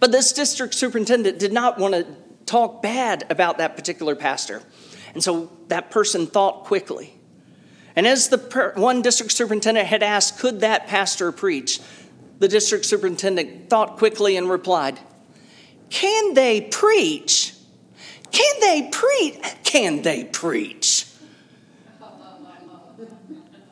But 0.00 0.12
this 0.12 0.32
district 0.32 0.74
superintendent 0.74 1.38
did 1.38 1.52
not 1.52 1.78
want 1.78 1.94
to 1.94 2.06
talk 2.46 2.82
bad 2.82 3.24
about 3.30 3.58
that 3.58 3.76
particular 3.76 4.14
pastor. 4.14 4.62
And 5.14 5.22
so 5.22 5.50
that 5.68 5.90
person 5.90 6.26
thought 6.26 6.64
quickly. 6.64 7.14
And 7.96 8.06
as 8.06 8.28
the 8.28 8.38
per- 8.38 8.74
one 8.74 9.02
district 9.02 9.32
superintendent 9.32 9.86
had 9.86 10.02
asked, 10.02 10.38
could 10.38 10.60
that 10.60 10.86
pastor 10.86 11.30
preach? 11.32 11.80
The 12.40 12.48
district 12.48 12.84
superintendent 12.84 13.70
thought 13.70 13.96
quickly 13.96 14.36
and 14.36 14.50
replied, 14.50 14.98
Can 15.90 16.34
they 16.34 16.60
preach? 16.60 17.54
Can 18.32 18.60
they 18.60 18.88
preach? 18.90 19.36
Can 19.62 20.02
they 20.02 20.24
preach? 20.24 21.06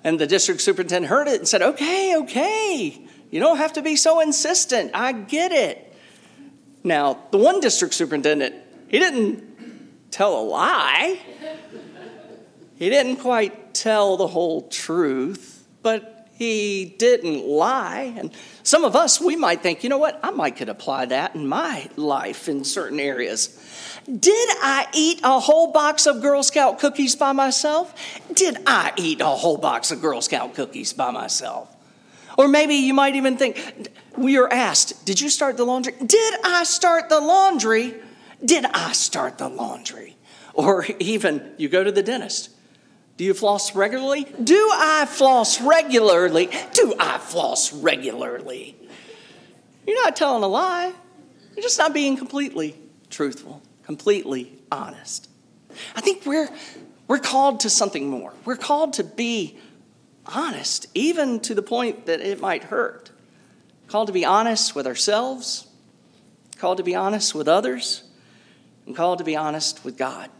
And 0.04 0.18
the 0.18 0.26
district 0.26 0.60
superintendent 0.60 1.10
heard 1.10 1.28
it 1.28 1.38
and 1.40 1.48
said, 1.48 1.62
Okay, 1.62 2.16
okay. 2.16 3.06
You 3.30 3.40
don't 3.40 3.56
have 3.56 3.72
to 3.74 3.82
be 3.82 3.96
so 3.96 4.20
insistent. 4.20 4.92
I 4.94 5.12
get 5.12 5.52
it. 5.52 5.91
Now, 6.84 7.18
the 7.30 7.38
one 7.38 7.60
district 7.60 7.94
superintendent, 7.94 8.54
he 8.88 8.98
didn't 8.98 10.10
tell 10.10 10.40
a 10.40 10.42
lie. 10.42 11.20
He 12.76 12.90
didn't 12.90 13.16
quite 13.16 13.74
tell 13.74 14.16
the 14.16 14.26
whole 14.26 14.68
truth, 14.68 15.66
but 15.82 16.28
he 16.32 16.96
didn't 16.98 17.46
lie. 17.46 18.12
And 18.16 18.32
some 18.64 18.84
of 18.84 18.96
us, 18.96 19.20
we 19.20 19.36
might 19.36 19.62
think, 19.62 19.84
you 19.84 19.90
know 19.90 19.98
what, 19.98 20.18
I 20.22 20.30
might 20.30 20.56
could 20.56 20.68
apply 20.68 21.06
that 21.06 21.36
in 21.36 21.46
my 21.46 21.88
life 21.96 22.48
in 22.48 22.64
certain 22.64 22.98
areas. 22.98 23.58
Did 24.06 24.48
I 24.60 24.88
eat 24.92 25.20
a 25.22 25.38
whole 25.38 25.70
box 25.70 26.06
of 26.06 26.20
Girl 26.20 26.42
Scout 26.42 26.80
cookies 26.80 27.14
by 27.14 27.30
myself? 27.30 27.94
Did 28.32 28.58
I 28.66 28.92
eat 28.96 29.20
a 29.20 29.26
whole 29.26 29.58
box 29.58 29.92
of 29.92 30.00
Girl 30.00 30.20
Scout 30.20 30.54
cookies 30.54 30.92
by 30.92 31.12
myself? 31.12 31.74
Or 32.38 32.48
maybe 32.48 32.74
you 32.74 32.94
might 32.94 33.14
even 33.16 33.36
think, 33.36 33.88
we 34.16 34.38
are 34.38 34.50
asked, 34.52 35.04
Did 35.04 35.20
you 35.20 35.28
start 35.28 35.56
the 35.56 35.64
laundry? 35.64 35.94
Did 36.04 36.34
I 36.44 36.64
start 36.64 37.08
the 37.08 37.20
laundry? 37.20 37.94
Did 38.44 38.64
I 38.66 38.92
start 38.92 39.38
the 39.38 39.48
laundry? 39.48 40.16
Or 40.54 40.86
even 40.98 41.52
you 41.56 41.68
go 41.68 41.82
to 41.84 41.92
the 41.92 42.02
dentist. 42.02 42.50
Do 43.16 43.24
you 43.24 43.34
floss 43.34 43.74
regularly? 43.74 44.24
Do 44.42 44.70
I 44.72 45.06
floss 45.06 45.60
regularly? 45.60 46.50
Do 46.72 46.94
I 46.98 47.18
floss 47.18 47.72
regularly? 47.72 48.76
You're 49.86 50.02
not 50.02 50.16
telling 50.16 50.42
a 50.42 50.48
lie. 50.48 50.92
You're 51.54 51.62
just 51.62 51.78
not 51.78 51.92
being 51.92 52.16
completely 52.16 52.76
truthful, 53.10 53.62
completely 53.84 54.58
honest. 54.70 55.28
I 55.94 56.00
think 56.00 56.24
we're, 56.24 56.48
we're 57.08 57.18
called 57.18 57.60
to 57.60 57.70
something 57.70 58.08
more. 58.08 58.32
We're 58.44 58.56
called 58.56 58.94
to 58.94 59.04
be 59.04 59.58
honest, 60.26 60.86
even 60.94 61.40
to 61.40 61.54
the 61.54 61.62
point 61.62 62.06
that 62.06 62.20
it 62.20 62.40
might 62.40 62.64
hurt. 62.64 63.10
Called 63.88 64.06
to 64.06 64.12
be 64.12 64.24
honest 64.24 64.74
with 64.74 64.86
ourselves, 64.86 65.66
called 66.58 66.78
to 66.78 66.84
be 66.84 66.94
honest 66.94 67.34
with 67.34 67.48
others, 67.48 68.04
and 68.86 68.96
called 68.96 69.18
to 69.18 69.24
be 69.24 69.36
honest 69.36 69.84
with 69.84 69.96
God. 69.96 70.30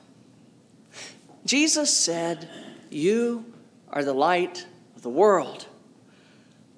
Jesus 1.45 1.95
said, 1.97 2.49
You 2.91 3.45
are 3.91 4.05
the 4.05 4.13
light 4.13 4.67
of 4.97 5.03
the 5.03 5.11
world. 5.11 5.67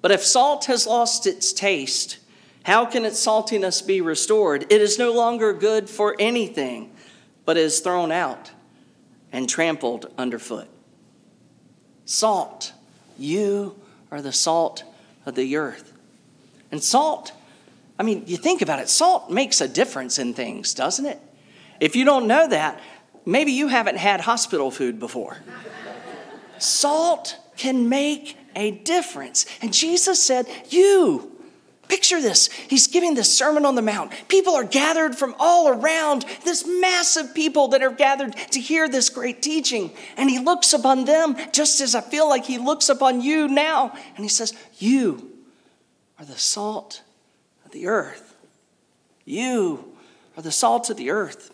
But 0.01 0.11
if 0.11 0.23
salt 0.23 0.65
has 0.65 0.85
lost 0.85 1.25
its 1.25 1.53
taste, 1.53 2.19
how 2.63 2.85
can 2.85 3.05
its 3.05 3.23
saltiness 3.23 3.85
be 3.85 4.01
restored? 4.01 4.65
It 4.69 4.81
is 4.81 4.99
no 4.99 5.13
longer 5.13 5.53
good 5.53 5.89
for 5.89 6.15
anything, 6.19 6.91
but 7.45 7.57
is 7.57 7.79
thrown 7.79 8.11
out 8.11 8.51
and 9.31 9.47
trampled 9.47 10.11
underfoot. 10.17 10.67
Salt 12.05 12.73
you 13.17 13.79
are 14.11 14.21
the 14.21 14.31
salt 14.31 14.83
of 15.25 15.35
the 15.35 15.57
earth. 15.57 15.93
And 16.71 16.83
salt, 16.83 17.31
I 17.97 18.03
mean, 18.03 18.23
you 18.27 18.37
think 18.37 18.61
about 18.61 18.79
it, 18.79 18.89
salt 18.89 19.29
makes 19.29 19.61
a 19.61 19.67
difference 19.67 20.19
in 20.19 20.33
things, 20.33 20.73
doesn't 20.73 21.05
it? 21.05 21.19
If 21.79 21.95
you 21.95 22.05
don't 22.05 22.27
know 22.27 22.47
that, 22.47 22.79
maybe 23.25 23.51
you 23.51 23.67
haven't 23.67 23.97
had 23.97 24.21
hospital 24.21 24.71
food 24.71 24.99
before. 24.99 25.37
salt 26.57 27.37
can 27.57 27.89
make 27.89 28.37
a 28.55 28.71
difference. 28.71 29.45
And 29.61 29.73
Jesus 29.73 30.21
said, 30.21 30.47
You 30.69 31.34
Picture 31.87 32.21
this. 32.21 32.51
He's 32.51 32.87
giving 32.87 33.13
this 33.13 33.35
Sermon 33.35 33.65
on 33.65 33.75
the 33.75 33.81
Mount. 33.81 34.11
People 34.27 34.55
are 34.55 34.63
gathered 34.63 35.15
from 35.15 35.35
all 35.39 35.67
around, 35.67 36.25
this 36.43 36.65
massive 36.65 37.33
people 37.33 37.67
that 37.69 37.83
are 37.83 37.91
gathered 37.91 38.35
to 38.51 38.59
hear 38.59 38.89
this 38.89 39.09
great 39.09 39.41
teaching. 39.41 39.91
And 40.17 40.29
he 40.29 40.39
looks 40.39 40.73
upon 40.73 41.05
them 41.05 41.35
just 41.51 41.81
as 41.81 41.93
I 41.95 42.01
feel 42.01 42.27
like 42.27 42.45
he 42.45 42.57
looks 42.57 42.89
upon 42.89 43.21
you 43.21 43.47
now. 43.47 43.95
And 44.15 44.25
he 44.25 44.29
says, 44.29 44.53
You 44.77 45.31
are 46.19 46.25
the 46.25 46.37
salt 46.37 47.03
of 47.65 47.71
the 47.71 47.87
earth. 47.87 48.35
You 49.25 49.95
are 50.37 50.43
the 50.43 50.51
salt 50.51 50.89
of 50.89 50.97
the 50.97 51.11
earth. 51.11 51.51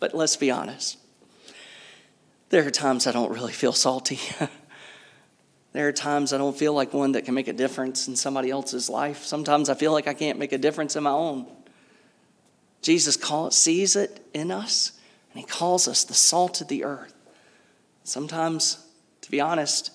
But 0.00 0.14
let's 0.14 0.36
be 0.36 0.50
honest. 0.50 0.98
There 2.50 2.66
are 2.66 2.70
times 2.70 3.06
I 3.06 3.12
don't 3.12 3.32
really 3.32 3.52
feel 3.52 3.72
salty. 3.72 4.20
There 5.76 5.86
are 5.86 5.92
times 5.92 6.32
I 6.32 6.38
don't 6.38 6.56
feel 6.56 6.72
like 6.72 6.94
one 6.94 7.12
that 7.12 7.26
can 7.26 7.34
make 7.34 7.48
a 7.48 7.52
difference 7.52 8.08
in 8.08 8.16
somebody 8.16 8.50
else's 8.50 8.88
life. 8.88 9.26
Sometimes 9.26 9.68
I 9.68 9.74
feel 9.74 9.92
like 9.92 10.08
I 10.08 10.14
can't 10.14 10.38
make 10.38 10.52
a 10.52 10.58
difference 10.58 10.96
in 10.96 11.02
my 11.02 11.10
own. 11.10 11.44
Jesus 12.80 13.18
sees 13.50 13.94
it 13.94 14.24
in 14.32 14.50
us, 14.50 14.92
and 15.30 15.40
He 15.40 15.46
calls 15.46 15.86
us 15.86 16.04
the 16.04 16.14
salt 16.14 16.62
of 16.62 16.68
the 16.68 16.82
earth. 16.82 17.12
Sometimes, 18.04 18.86
to 19.20 19.30
be 19.30 19.38
honest, 19.38 19.90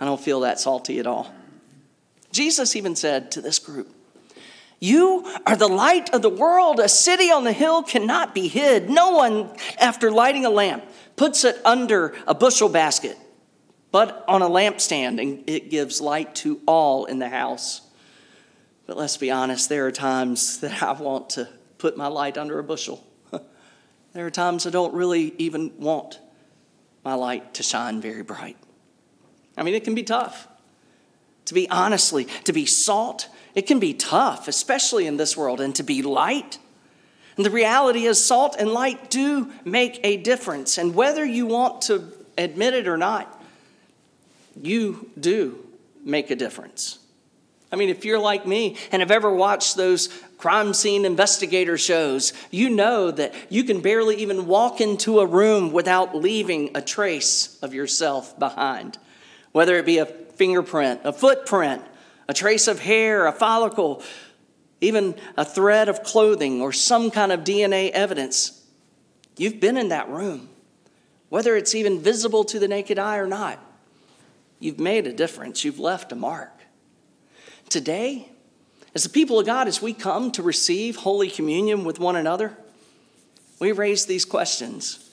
I 0.00 0.06
don't 0.06 0.20
feel 0.20 0.40
that 0.40 0.58
salty 0.58 0.98
at 0.98 1.06
all. 1.06 1.32
Jesus 2.32 2.74
even 2.74 2.96
said 2.96 3.30
to 3.30 3.40
this 3.40 3.60
group, 3.60 3.94
You 4.80 5.24
are 5.46 5.54
the 5.54 5.68
light 5.68 6.12
of 6.12 6.20
the 6.20 6.28
world. 6.28 6.80
A 6.80 6.88
city 6.88 7.30
on 7.30 7.44
the 7.44 7.52
hill 7.52 7.84
cannot 7.84 8.34
be 8.34 8.48
hid. 8.48 8.90
No 8.90 9.12
one, 9.12 9.54
after 9.78 10.10
lighting 10.10 10.44
a 10.44 10.50
lamp, 10.50 10.84
puts 11.14 11.44
it 11.44 11.60
under 11.64 12.12
a 12.26 12.34
bushel 12.34 12.68
basket 12.68 13.16
but 13.94 14.24
on 14.26 14.42
a 14.42 14.48
lampstand, 14.48 15.22
and 15.22 15.48
it 15.48 15.70
gives 15.70 16.00
light 16.00 16.34
to 16.34 16.60
all 16.66 17.04
in 17.04 17.20
the 17.20 17.28
house. 17.28 17.80
But 18.88 18.96
let's 18.96 19.16
be 19.16 19.30
honest, 19.30 19.68
there 19.68 19.86
are 19.86 19.92
times 19.92 20.58
that 20.62 20.82
I 20.82 20.90
want 20.90 21.30
to 21.30 21.48
put 21.78 21.96
my 21.96 22.08
light 22.08 22.36
under 22.36 22.58
a 22.58 22.64
bushel. 22.64 23.06
there 24.12 24.26
are 24.26 24.32
times 24.32 24.66
I 24.66 24.70
don't 24.70 24.94
really 24.94 25.32
even 25.38 25.78
want 25.78 26.18
my 27.04 27.14
light 27.14 27.54
to 27.54 27.62
shine 27.62 28.00
very 28.00 28.24
bright. 28.24 28.56
I 29.56 29.62
mean, 29.62 29.74
it 29.74 29.84
can 29.84 29.94
be 29.94 30.02
tough. 30.02 30.48
To 31.44 31.54
be 31.54 31.70
honestly, 31.70 32.24
to 32.42 32.52
be 32.52 32.66
salt, 32.66 33.28
it 33.54 33.68
can 33.68 33.78
be 33.78 33.94
tough, 33.94 34.48
especially 34.48 35.06
in 35.06 35.18
this 35.18 35.36
world, 35.36 35.60
and 35.60 35.72
to 35.76 35.84
be 35.84 36.02
light. 36.02 36.58
And 37.36 37.46
the 37.46 37.50
reality 37.50 38.06
is, 38.06 38.24
salt 38.24 38.56
and 38.58 38.72
light 38.72 39.08
do 39.08 39.52
make 39.64 40.00
a 40.02 40.16
difference. 40.16 40.78
And 40.78 40.96
whether 40.96 41.24
you 41.24 41.46
want 41.46 41.82
to 41.82 42.12
admit 42.36 42.74
it 42.74 42.88
or 42.88 42.96
not, 42.96 43.33
you 44.62 45.10
do 45.18 45.58
make 46.04 46.30
a 46.30 46.36
difference. 46.36 46.98
I 47.74 47.76
mean, 47.76 47.88
if 47.88 48.04
you're 48.04 48.20
like 48.20 48.46
me 48.46 48.76
and 48.92 49.02
have 49.02 49.10
ever 49.10 49.34
watched 49.34 49.76
those 49.76 50.08
crime 50.38 50.74
scene 50.74 51.04
investigator 51.04 51.76
shows, 51.76 52.32
you 52.52 52.70
know 52.70 53.10
that 53.10 53.34
you 53.48 53.64
can 53.64 53.80
barely 53.80 54.16
even 54.16 54.46
walk 54.46 54.80
into 54.80 55.18
a 55.18 55.26
room 55.26 55.72
without 55.72 56.14
leaving 56.14 56.70
a 56.76 56.80
trace 56.80 57.58
of 57.62 57.74
yourself 57.74 58.38
behind. 58.38 58.98
Whether 59.50 59.76
it 59.76 59.86
be 59.86 59.98
a 59.98 60.06
fingerprint, 60.06 61.00
a 61.02 61.12
footprint, 61.12 61.82
a 62.28 62.34
trace 62.34 62.68
of 62.68 62.78
hair, 62.78 63.26
a 63.26 63.32
follicle, 63.32 64.02
even 64.80 65.14
a 65.36 65.44
thread 65.44 65.88
of 65.88 66.02
clothing, 66.02 66.60
or 66.60 66.72
some 66.72 67.10
kind 67.10 67.32
of 67.32 67.40
DNA 67.40 67.90
evidence, 67.90 68.62
you've 69.36 69.58
been 69.58 69.76
in 69.76 69.88
that 69.88 70.08
room, 70.08 70.48
whether 71.28 71.56
it's 71.56 71.74
even 71.74 71.98
visible 71.98 72.44
to 72.44 72.58
the 72.58 72.68
naked 72.68 72.98
eye 72.98 73.16
or 73.16 73.26
not. 73.26 73.58
You've 74.60 74.80
made 74.80 75.06
a 75.06 75.12
difference, 75.12 75.64
you've 75.64 75.78
left 75.78 76.12
a 76.12 76.16
mark. 76.16 76.52
Today, 77.68 78.28
as 78.94 79.02
the 79.02 79.08
people 79.08 79.40
of 79.40 79.46
God, 79.46 79.66
as 79.66 79.82
we 79.82 79.92
come 79.92 80.30
to 80.32 80.42
receive 80.42 80.96
Holy 80.96 81.28
Communion 81.28 81.84
with 81.84 81.98
one 81.98 82.16
another, 82.16 82.56
we 83.58 83.72
raise 83.72 84.06
these 84.06 84.24
questions 84.24 85.10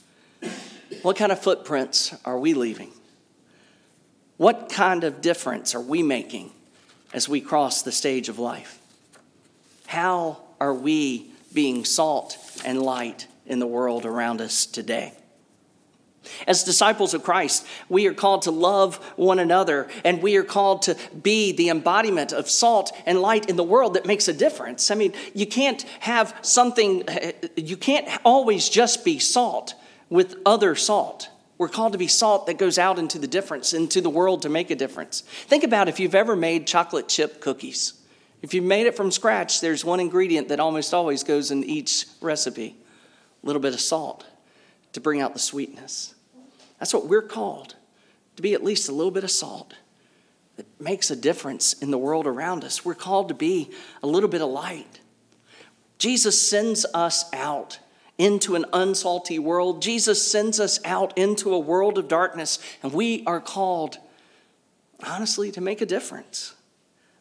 What 1.01 1.17
kind 1.17 1.31
of 1.31 1.39
footprints 1.39 2.13
are 2.25 2.37
we 2.37 2.53
leaving? 2.53 2.91
What 4.37 4.69
kind 4.69 5.03
of 5.03 5.21
difference 5.21 5.75
are 5.75 5.81
we 5.81 6.03
making 6.03 6.51
as 7.13 7.29
we 7.29 7.41
cross 7.41 7.81
the 7.81 7.91
stage 7.91 8.29
of 8.29 8.39
life? 8.39 8.79
How 9.87 10.39
are 10.59 10.73
we 10.73 11.31
being 11.53 11.85
salt 11.85 12.37
and 12.65 12.81
light 12.81 13.27
in 13.45 13.59
the 13.59 13.67
world 13.67 14.05
around 14.05 14.41
us 14.41 14.65
today? 14.65 15.13
As 16.47 16.63
disciples 16.63 17.13
of 17.13 17.23
Christ, 17.23 17.65
we 17.89 18.07
are 18.07 18.13
called 18.13 18.43
to 18.43 18.51
love 18.51 18.97
one 19.15 19.39
another 19.39 19.89
and 20.03 20.21
we 20.21 20.35
are 20.37 20.43
called 20.43 20.83
to 20.83 20.97
be 21.21 21.51
the 21.51 21.69
embodiment 21.69 22.33
of 22.33 22.49
salt 22.49 22.91
and 23.05 23.21
light 23.21 23.49
in 23.49 23.55
the 23.55 23.63
world 23.63 23.93
that 23.93 24.05
makes 24.05 24.27
a 24.27 24.33
difference. 24.33 24.91
I 24.91 24.95
mean, 24.95 25.13
you 25.33 25.45
can't 25.45 25.81
have 25.99 26.37
something, 26.41 27.03
you 27.55 27.77
can't 27.77 28.07
always 28.23 28.69
just 28.69 29.05
be 29.05 29.19
salt 29.19 29.75
with 30.09 30.35
other 30.45 30.75
salt. 30.75 31.29
We're 31.57 31.69
called 31.69 31.91
to 31.91 31.99
be 31.99 32.07
salt 32.07 32.47
that 32.47 32.57
goes 32.57 32.79
out 32.79 32.97
into 32.97 33.19
the 33.19 33.27
difference, 33.27 33.73
into 33.73 34.01
the 34.01 34.09
world 34.09 34.41
to 34.41 34.49
make 34.49 34.71
a 34.71 34.75
difference. 34.75 35.21
Think 35.21 35.63
about 35.63 35.87
if 35.87 35.99
you've 35.99 36.15
ever 36.15 36.35
made 36.35 36.65
chocolate 36.65 37.07
chip 37.07 37.39
cookies. 37.39 37.93
If 38.41 38.55
you 38.55 38.61
made 38.61 38.87
it 38.87 38.95
from 38.95 39.11
scratch, 39.11 39.61
there's 39.61 39.85
one 39.85 39.99
ingredient 39.99 40.47
that 40.47 40.59
almost 40.59 40.93
always 40.93 41.23
goes 41.23 41.51
in 41.51 41.63
each 41.63 42.07
recipe 42.19 42.75
a 43.43 43.45
little 43.45 43.61
bit 43.61 43.73
of 43.73 43.79
salt 43.79 44.25
to 44.93 44.99
bring 44.99 45.21
out 45.21 45.33
the 45.33 45.39
sweetness. 45.39 46.15
That's 46.81 46.95
what 46.95 47.05
we're 47.05 47.21
called 47.21 47.75
to 48.37 48.41
be 48.41 48.55
at 48.55 48.63
least 48.63 48.89
a 48.89 48.91
little 48.91 49.11
bit 49.11 49.23
of 49.23 49.29
salt 49.29 49.75
that 50.57 50.65
makes 50.81 51.11
a 51.11 51.15
difference 51.15 51.73
in 51.73 51.91
the 51.91 51.97
world 51.97 52.25
around 52.25 52.63
us. 52.63 52.83
We're 52.83 52.95
called 52.95 53.27
to 53.27 53.35
be 53.35 53.69
a 54.01 54.07
little 54.07 54.27
bit 54.27 54.41
of 54.41 54.49
light. 54.49 54.99
Jesus 55.99 56.41
sends 56.41 56.87
us 56.95 57.31
out 57.33 57.77
into 58.17 58.55
an 58.55 58.65
unsalty 58.73 59.37
world. 59.37 59.83
Jesus 59.83 60.27
sends 60.27 60.59
us 60.59 60.79
out 60.83 61.15
into 61.15 61.53
a 61.53 61.59
world 61.59 61.99
of 61.99 62.07
darkness, 62.07 62.57
and 62.81 62.91
we 62.91 63.23
are 63.27 63.39
called, 63.39 63.99
honestly, 65.03 65.51
to 65.51 65.61
make 65.61 65.81
a 65.81 65.85
difference. 65.85 66.55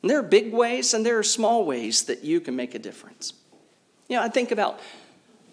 And 0.01 0.11
there 0.11 0.19
are 0.19 0.23
big 0.23 0.55
ways 0.55 0.95
and 0.95 1.05
there 1.05 1.19
are 1.19 1.23
small 1.23 1.67
ways 1.67 2.05
that 2.05 2.25
you 2.25 2.41
can 2.41 2.57
make 2.57 2.75
a 2.75 2.79
difference. 2.79 3.35
You 4.09 4.17
know, 4.17 4.23
I 4.23 4.31
think 4.31 4.53
about 4.53 4.81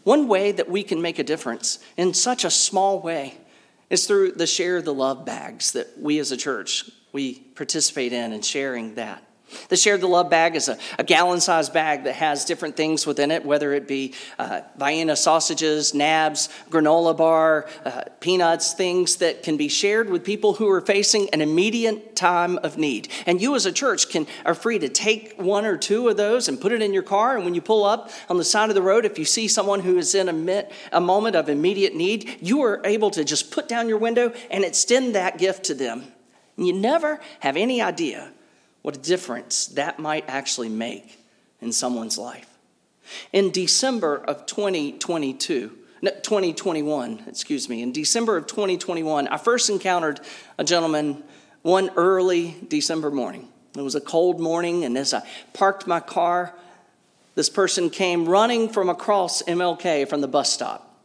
one 0.06 0.30
way 0.30 0.54
that 0.54 0.70
we 0.70 0.82
can 0.84 1.02
make 1.02 1.20
a 1.20 1.26
difference 1.26 1.80
in 1.98 2.14
such 2.14 2.46
a 2.46 2.50
small 2.50 3.02
way 3.02 3.40
is 3.89 4.06
through 4.08 4.34
the 4.34 4.48
share 4.48 4.82
the 4.82 4.94
love 4.94 5.25
bags 5.25 5.72
that 5.72 6.00
we 6.00 6.20
as 6.20 6.32
a 6.32 6.38
church 6.38 6.89
we 7.12 7.34
participate 7.34 8.13
in 8.13 8.34
and 8.34 8.44
sharing 8.44 8.96
that. 8.96 9.26
The 9.70 9.77
Share 9.77 9.98
the 9.98 10.08
Love 10.08 10.30
bag 10.30 10.56
is 10.56 10.68
a, 10.68 10.77
a 11.00 11.04
gallon 11.04 11.39
sized 11.39 11.74
bag 11.74 12.04
that 12.04 12.16
has 12.16 12.46
different 12.46 12.75
things 12.75 13.06
within 13.06 13.32
it, 13.32 13.46
whether 13.46 13.74
it 13.74 13.88
be 13.88 14.13
uh, 14.39 14.62
Vienna 14.77 15.16
sausages, 15.16 15.94
nabs, 15.94 16.50
granola 16.70 17.16
bar, 17.16 17.68
uh, 17.86 18.04
peanuts, 18.20 18.74
things 18.74 19.18
that 19.18 19.44
can 19.44 19.58
be 19.58 19.68
shared 19.68 20.10
with 20.10 20.24
people 20.24 20.54
who 20.54 20.70
are 20.70 20.82
facing 20.82 21.30
an 21.30 21.42
immediate 21.42 22.16
time 22.16 22.58
of 22.60 22.77
need. 22.77 23.08
And 23.25 23.42
you 23.42 23.56
as 23.56 23.66
a 23.66 23.72
church 23.72 24.10
can, 24.10 24.27
are 24.46 24.54
free 24.54 24.80
to 24.80 24.89
take 24.89 25.36
one 25.38 25.66
or 25.66 25.77
two 25.77 26.08
of 26.10 26.18
those 26.18 26.48
and 26.48 26.60
put 26.60 26.72
it 26.72 26.82
in 26.82 26.94
your 26.94 27.04
car. 27.04 27.36
And 27.36 27.46
when 27.46 27.56
you 27.56 27.62
pull 27.62 27.86
up 27.86 28.10
on 28.30 28.38
the 28.38 28.44
side 28.44 28.70
of 28.70 28.75
the 28.75 28.82
road, 28.82 29.06
if 29.06 29.18
you 29.18 29.25
see 29.25 29.48
someone 29.48 29.82
who 29.82 29.98
is 29.98 30.13
in 30.16 30.30
a, 30.30 30.68
a 30.92 31.01
moment 31.01 31.36
of 31.36 31.50
immediate 31.50 31.96
need, 31.96 32.38
you 32.42 32.62
are 32.63 32.82
able 32.86 33.12
to 33.12 33.24
just 33.24 33.51
put 33.51 33.68
down 33.68 33.88
your 33.88 33.98
window 33.98 34.34
and 34.51 34.63
extend 34.63 35.16
that 35.16 35.38
gift 35.38 35.66
to 35.66 35.74
them. 35.74 36.04
And 36.58 36.68
you 36.68 36.74
never 36.74 37.20
have 37.39 37.56
any 37.56 37.82
idea 37.82 38.32
what 38.88 38.96
a 38.96 39.00
difference 39.00 39.65
that 39.65 40.00
might 40.00 40.24
actually 40.29 40.70
make 40.70 41.20
in 41.60 41.74
someone's 41.74 42.17
life. 42.17 42.48
In 43.34 43.51
December 43.51 44.15
of 44.15 44.46
2022, 44.46 45.77
no, 46.01 46.12
2021, 46.12 47.24
excuse 47.27 47.67
me, 47.67 47.82
in 47.82 47.91
December 47.91 48.38
of 48.38 48.48
2021, 48.48 49.27
I 49.27 49.36
first 49.36 49.70
encountered 49.70 50.22
a 50.58 50.63
gentleman 50.63 51.22
one 51.63 51.89
early 51.98 52.56
December 52.70 53.12
morning. 53.12 53.50
It 53.75 53.82
was 53.82 53.96
a 53.96 54.00
cold 54.00 54.39
morning, 54.39 54.86
and 54.86 54.98
as 54.98 55.13
I 55.13 55.27
parked 55.51 55.86
my 55.86 56.00
car, 56.00 56.56
this 57.36 57.50
person 57.50 57.89
came 57.89 58.25
running 58.25 58.70
from 58.70 58.88
across 58.88 59.44
MLK 59.44 60.08
from 60.08 60.22
the 60.22 60.29
bus 60.29 60.50
stop. 60.50 60.98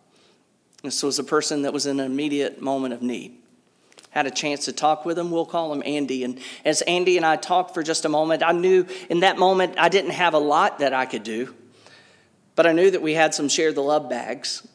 This 0.85 1.03
was 1.03 1.19
a 1.19 1.25
person 1.25 1.63
that 1.63 1.73
was 1.73 1.87
in 1.87 1.99
an 1.99 2.07
immediate 2.07 2.63
moment 2.63 2.95
of 2.95 3.03
need 3.03 3.42
had 4.13 4.27
a 4.27 4.31
chance 4.31 4.67
to 4.67 4.73
talk 4.73 5.05
with 5.05 5.19
him. 5.19 5.31
We'll 5.31 5.47
call 5.47 5.73
him 5.73 5.83
Andy. 5.85 6.23
And 6.23 6.39
as 6.65 6.83
Andy 6.83 7.17
and 7.17 7.25
I 7.25 7.37
talked 7.37 7.75
for 7.75 7.83
just 7.83 8.05
a 8.05 8.09
moment, 8.09 8.43
I 8.43 8.53
knew 8.53 8.87
in 9.09 9.21
that 9.21 9.39
moment 9.39 9.75
I 9.79 9.89
didn't 9.89 10.13
have 10.13 10.35
a 10.35 10.39
lot 10.39 10.79
that 10.79 10.93
I 10.93 11.07
could 11.07 11.25
do, 11.25 11.55
but 12.55 12.67
I 12.67 12.73
knew 12.73 12.91
that 12.91 13.03
we 13.03 13.15
had 13.15 13.35
some 13.35 13.49
share 13.49 13.73
the 13.73 13.83
love 13.83 14.11
bags 14.11 14.67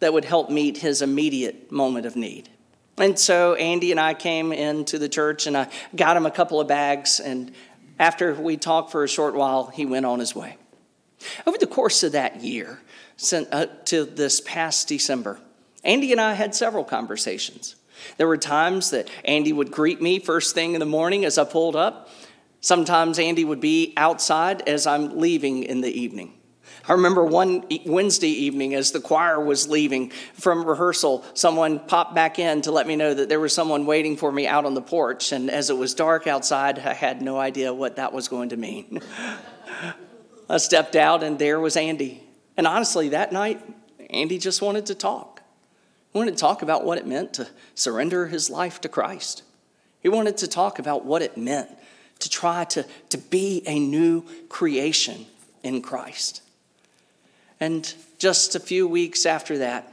that 0.00 0.12
would 0.12 0.24
help 0.24 0.48
meet 0.48 0.78
his 0.78 1.02
immediate 1.02 1.70
moment 1.70 2.06
of 2.06 2.16
need. 2.16 2.48
And 2.96 3.18
so 3.18 3.54
Andy 3.54 3.90
and 3.90 4.00
I 4.00 4.14
came 4.14 4.52
into 4.52 4.98
the 4.98 5.08
church 5.08 5.46
and 5.46 5.56
I 5.56 5.68
got 5.94 6.16
him 6.16 6.24
a 6.24 6.30
couple 6.30 6.58
of 6.58 6.66
bags. 6.66 7.20
And 7.20 7.52
after 7.98 8.34
we 8.34 8.56
talked 8.56 8.90
for 8.90 9.04
a 9.04 9.08
short 9.08 9.34
while, 9.34 9.66
he 9.66 9.84
went 9.84 10.06
on 10.06 10.18
his 10.18 10.34
way. 10.34 10.56
Over 11.46 11.58
the 11.58 11.66
course 11.66 12.02
of 12.02 12.12
that 12.12 12.42
year, 12.42 12.80
uh, 13.32 13.66
to 13.84 14.04
this 14.04 14.40
past 14.40 14.88
December, 14.88 15.40
Andy 15.84 16.12
and 16.12 16.20
I 16.20 16.32
had 16.32 16.54
several 16.54 16.84
conversations. 16.84 17.76
There 18.16 18.26
were 18.26 18.36
times 18.36 18.90
that 18.90 19.08
Andy 19.24 19.52
would 19.52 19.70
greet 19.70 20.00
me 20.00 20.18
first 20.18 20.54
thing 20.54 20.74
in 20.74 20.80
the 20.80 20.86
morning 20.86 21.24
as 21.24 21.38
I 21.38 21.44
pulled 21.44 21.76
up. 21.76 22.10
Sometimes 22.60 23.18
Andy 23.18 23.44
would 23.44 23.60
be 23.60 23.92
outside 23.96 24.68
as 24.68 24.86
I'm 24.86 25.18
leaving 25.18 25.62
in 25.62 25.80
the 25.80 25.90
evening. 25.90 26.34
I 26.88 26.92
remember 26.92 27.22
one 27.22 27.64
Wednesday 27.84 28.28
evening 28.28 28.74
as 28.74 28.92
the 28.92 29.00
choir 29.00 29.38
was 29.38 29.68
leaving 29.68 30.10
from 30.32 30.64
rehearsal, 30.64 31.24
someone 31.34 31.80
popped 31.80 32.14
back 32.14 32.38
in 32.38 32.62
to 32.62 32.72
let 32.72 32.86
me 32.86 32.96
know 32.96 33.12
that 33.12 33.28
there 33.28 33.40
was 33.40 33.52
someone 33.52 33.84
waiting 33.84 34.16
for 34.16 34.32
me 34.32 34.46
out 34.46 34.64
on 34.64 34.72
the 34.72 34.80
porch. 34.80 35.32
And 35.32 35.50
as 35.50 35.68
it 35.68 35.76
was 35.76 35.92
dark 35.92 36.26
outside, 36.26 36.78
I 36.78 36.94
had 36.94 37.20
no 37.20 37.38
idea 37.38 37.74
what 37.74 37.96
that 37.96 38.14
was 38.14 38.28
going 38.28 38.50
to 38.50 38.56
mean. 38.56 39.00
I 40.48 40.56
stepped 40.56 40.96
out, 40.96 41.22
and 41.22 41.38
there 41.38 41.60
was 41.60 41.76
Andy. 41.76 42.22
And 42.56 42.66
honestly, 42.66 43.10
that 43.10 43.32
night, 43.32 43.62
Andy 44.08 44.38
just 44.38 44.62
wanted 44.62 44.86
to 44.86 44.94
talk. 44.94 45.37
He 46.12 46.18
wanted 46.18 46.32
to 46.32 46.40
talk 46.40 46.62
about 46.62 46.84
what 46.84 46.98
it 46.98 47.06
meant 47.06 47.34
to 47.34 47.48
surrender 47.74 48.26
his 48.26 48.50
life 48.50 48.80
to 48.82 48.88
Christ. 48.88 49.42
He 50.00 50.08
wanted 50.08 50.36
to 50.38 50.48
talk 50.48 50.78
about 50.78 51.04
what 51.04 51.22
it 51.22 51.36
meant 51.36 51.70
to 52.20 52.30
try 52.30 52.64
to, 52.64 52.84
to 53.10 53.18
be 53.18 53.62
a 53.66 53.78
new 53.78 54.24
creation 54.48 55.26
in 55.62 55.82
Christ. 55.82 56.42
And 57.60 57.92
just 58.18 58.54
a 58.54 58.60
few 58.60 58.86
weeks 58.88 59.26
after 59.26 59.58
that, 59.58 59.92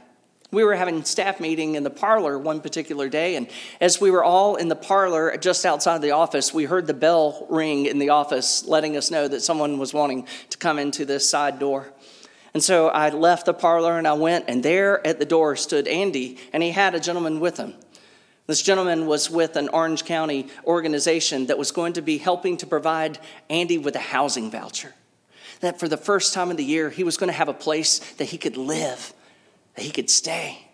we 0.52 0.64
were 0.64 0.74
having 0.74 1.04
staff 1.04 1.40
meeting 1.40 1.74
in 1.74 1.82
the 1.82 1.90
parlor 1.90 2.38
one 2.38 2.60
particular 2.60 3.08
day 3.08 3.34
and 3.36 3.48
as 3.80 4.00
we 4.00 4.10
were 4.10 4.22
all 4.24 4.56
in 4.56 4.68
the 4.68 4.76
parlor 4.76 5.36
just 5.36 5.66
outside 5.66 6.00
the 6.00 6.12
office 6.12 6.54
we 6.54 6.64
heard 6.64 6.86
the 6.86 6.94
bell 6.94 7.46
ring 7.50 7.86
in 7.86 7.98
the 7.98 8.10
office 8.10 8.64
letting 8.66 8.96
us 8.96 9.10
know 9.10 9.26
that 9.26 9.40
someone 9.40 9.76
was 9.76 9.92
wanting 9.92 10.26
to 10.48 10.56
come 10.56 10.78
into 10.78 11.04
this 11.04 11.28
side 11.28 11.58
door 11.58 11.92
and 12.56 12.64
so 12.64 12.88
I 12.88 13.10
left 13.10 13.44
the 13.44 13.52
parlor 13.52 13.98
and 13.98 14.08
I 14.08 14.14
went, 14.14 14.46
and 14.48 14.62
there 14.62 15.06
at 15.06 15.18
the 15.18 15.26
door 15.26 15.56
stood 15.56 15.86
Andy, 15.86 16.38
and 16.54 16.62
he 16.62 16.70
had 16.70 16.94
a 16.94 17.00
gentleman 17.00 17.38
with 17.38 17.58
him. 17.58 17.74
This 18.46 18.62
gentleman 18.62 19.04
was 19.04 19.28
with 19.28 19.56
an 19.56 19.68
Orange 19.68 20.06
County 20.06 20.48
organization 20.64 21.48
that 21.48 21.58
was 21.58 21.70
going 21.70 21.92
to 21.92 22.00
be 22.00 22.16
helping 22.16 22.56
to 22.56 22.66
provide 22.66 23.18
Andy 23.50 23.76
with 23.76 23.94
a 23.94 23.98
housing 23.98 24.50
voucher. 24.50 24.94
That 25.60 25.78
for 25.78 25.86
the 25.86 25.98
first 25.98 26.32
time 26.32 26.50
of 26.50 26.56
the 26.56 26.64
year, 26.64 26.88
he 26.88 27.04
was 27.04 27.18
going 27.18 27.28
to 27.28 27.36
have 27.36 27.50
a 27.50 27.52
place 27.52 27.98
that 28.14 28.24
he 28.30 28.38
could 28.38 28.56
live, 28.56 29.12
that 29.74 29.84
he 29.84 29.90
could 29.90 30.08
stay. 30.08 30.66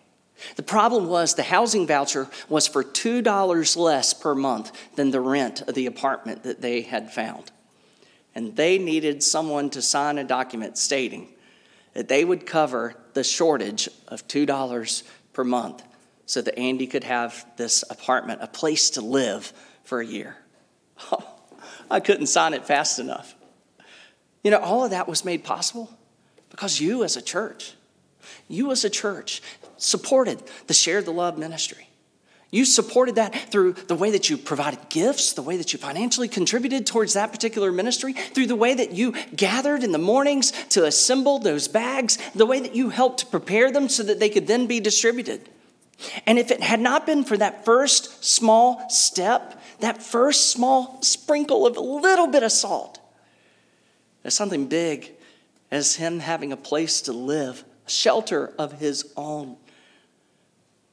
The 0.55 0.63
problem 0.63 1.09
was 1.09 1.35
the 1.35 1.43
housing 1.43 1.89
voucher 1.89 2.29
was 2.49 2.69
for 2.69 2.85
$2 2.85 3.77
less 3.77 4.15
per 4.15 4.37
month 4.37 4.71
than 4.95 5.11
the 5.11 5.19
rent 5.19 5.63
of 5.63 5.75
the 5.75 5.87
apartment 5.87 6.45
that 6.45 6.61
they 6.61 6.83
had 6.83 7.13
found. 7.13 7.51
And 8.37 8.55
they 8.55 8.79
needed 8.79 9.25
someone 9.25 9.69
to 9.71 9.83
sign 9.83 10.19
a 10.19 10.23
document 10.23 10.79
stating 10.79 11.27
that 11.95 12.09
they 12.09 12.25
would 12.25 12.47
cover 12.47 12.95
the 13.15 13.25
shortage 13.25 13.89
of 14.09 14.27
$2 14.29 15.03
per 15.33 15.45
month 15.45 15.83
so 16.27 16.41
that 16.41 16.59
Andy 16.59 16.87
could 16.87 17.05
have 17.05 17.45
this 17.57 17.85
apartment, 17.91 18.41
a 18.43 18.47
place 18.47 18.91
to 18.91 19.01
live 19.01 19.53
for 19.85 20.01
a 20.01 20.07
year. 20.07 20.37
Oh, 21.11 21.25
I 21.91 22.01
couldn't 22.01 22.27
sign 22.27 22.55
it 22.55 22.65
fast 22.65 22.99
enough. 22.99 23.35
You 24.43 24.51
know, 24.51 24.59
all 24.59 24.85
of 24.85 24.91
that 24.91 25.09
was 25.09 25.25
made 25.25 25.45
possible 25.45 25.91
because 26.51 26.81
you 26.81 27.05
as 27.05 27.17
a 27.17 27.23
church, 27.23 27.75
you 28.49 28.71
as 28.71 28.85
a 28.85 28.91
church 28.91 29.43
supported 29.77 30.43
the 30.67 30.75
Share 30.75 31.03
the 31.03 31.13
Love 31.13 31.39
ministry. 31.39 31.89
You 32.53 32.67
supported 32.67 33.15
that 33.15 33.35
through 33.51 33.73
the 33.73 33.95
way 33.95 34.11
that 34.11 34.29
you 34.29 34.37
provided 34.37 34.91
gifts, 34.91 35.33
the 35.33 35.43
way 35.43 35.57
that 35.57 35.73
you 35.73 35.79
financially 35.79 36.29
contributed 36.29 36.87
towards 36.87 37.15
that 37.15 37.33
particular 37.33 37.73
ministry, 37.73 38.13
through 38.13 38.47
the 38.47 38.55
way 38.55 38.75
that 38.75 38.93
you 38.93 39.15
gathered 39.35 39.83
in 39.83 39.91
the 39.91 39.99
mornings 39.99 40.53
to 40.69 40.85
assemble 40.85 41.39
those 41.39 41.67
bags, 41.67 42.19
the 42.35 42.45
way 42.45 42.61
that 42.61 42.75
you 42.75 42.91
helped 42.91 43.21
to 43.21 43.27
prepare 43.27 43.73
them 43.73 43.89
so 43.89 44.03
that 44.03 44.21
they 44.21 44.29
could 44.29 44.47
then 44.47 44.67
be 44.67 44.81
distributed. 44.81 45.49
And 46.27 46.39
if 46.39 46.51
it 46.51 46.61
had 46.61 46.79
not 46.79 47.07
been 47.07 47.25
for 47.25 47.39
that 47.39 47.65
first 47.65 48.23
small 48.23 48.87
step, 48.91 49.59
that 49.81 50.03
first 50.03 50.51
small 50.51 51.01
sprinkle 51.01 51.67
of 51.67 51.79
a 51.79 51.81
little 51.81 52.27
bit 52.27 52.43
of 52.43 52.53
salt, 52.53 53.01
there's 54.23 54.35
something 54.35 54.67
big 54.67 55.11
as 55.71 55.97
him 55.97 56.21
having 56.21 56.53
a 56.53 56.57
place 56.59 57.01
to 57.03 57.15
live, 57.15 57.65
a 57.87 57.91
shelter 57.91 58.53
of 58.59 58.73
his 58.73 59.11
own. 59.17 59.57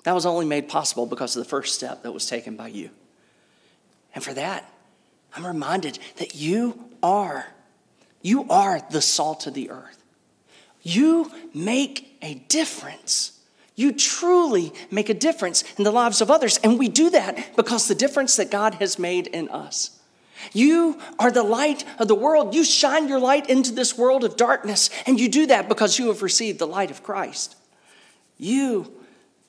That 0.04 0.14
was 0.14 0.26
only 0.26 0.46
made 0.46 0.70
possible 0.70 1.06
because 1.06 1.36
of 1.36 1.44
the 1.44 1.50
first 1.50 1.76
step 1.76 2.04
that 2.04 2.12
was 2.12 2.26
taken 2.26 2.56
by 2.56 2.70
you. 2.70 2.90
And 4.16 4.24
for 4.24 4.34
that, 4.34 4.72
I'm 5.36 5.46
reminded 5.46 6.00
that 6.18 6.36
you 6.36 6.90
are, 7.04 7.48
you 8.22 8.50
are 8.50 8.82
the 8.90 9.02
salt 9.02 9.46
of 9.46 9.54
the 9.54 9.70
earth. 9.70 10.04
You 10.82 11.32
make 11.54 12.18
a 12.22 12.36
difference. 12.48 13.40
You 13.76 13.92
truly 13.92 14.74
make 14.90 15.10
a 15.10 15.14
difference 15.14 15.64
in 15.78 15.84
the 15.84 15.92
lives 15.92 16.22
of 16.22 16.32
others. 16.32 16.58
And 16.64 16.80
we 16.80 16.88
do 16.88 17.10
that 17.12 17.56
because 17.56 17.88
the 17.88 17.96
difference 17.96 18.36
that 18.38 18.52
God 18.52 18.76
has 18.76 18.98
made 18.98 19.28
in 19.28 19.50
us. 19.50 20.00
You 20.54 21.00
are 21.20 21.32
the 21.32 21.44
light 21.44 21.84
of 22.00 22.08
the 22.08 22.16
world. 22.16 22.56
You 22.56 22.64
shine 22.64 23.10
your 23.10 23.20
light 23.20 23.50
into 23.50 23.74
this 23.74 23.98
world 23.98 24.24
of 24.24 24.38
darkness, 24.38 24.90
and 25.06 25.20
you 25.20 25.28
do 25.28 25.46
that 25.48 25.68
because 25.68 26.00
you 26.00 26.08
have 26.08 26.22
received 26.22 26.60
the 26.60 26.68
light 26.68 26.92
of 26.92 27.04
Christ. 27.04 27.58
You 28.38 28.99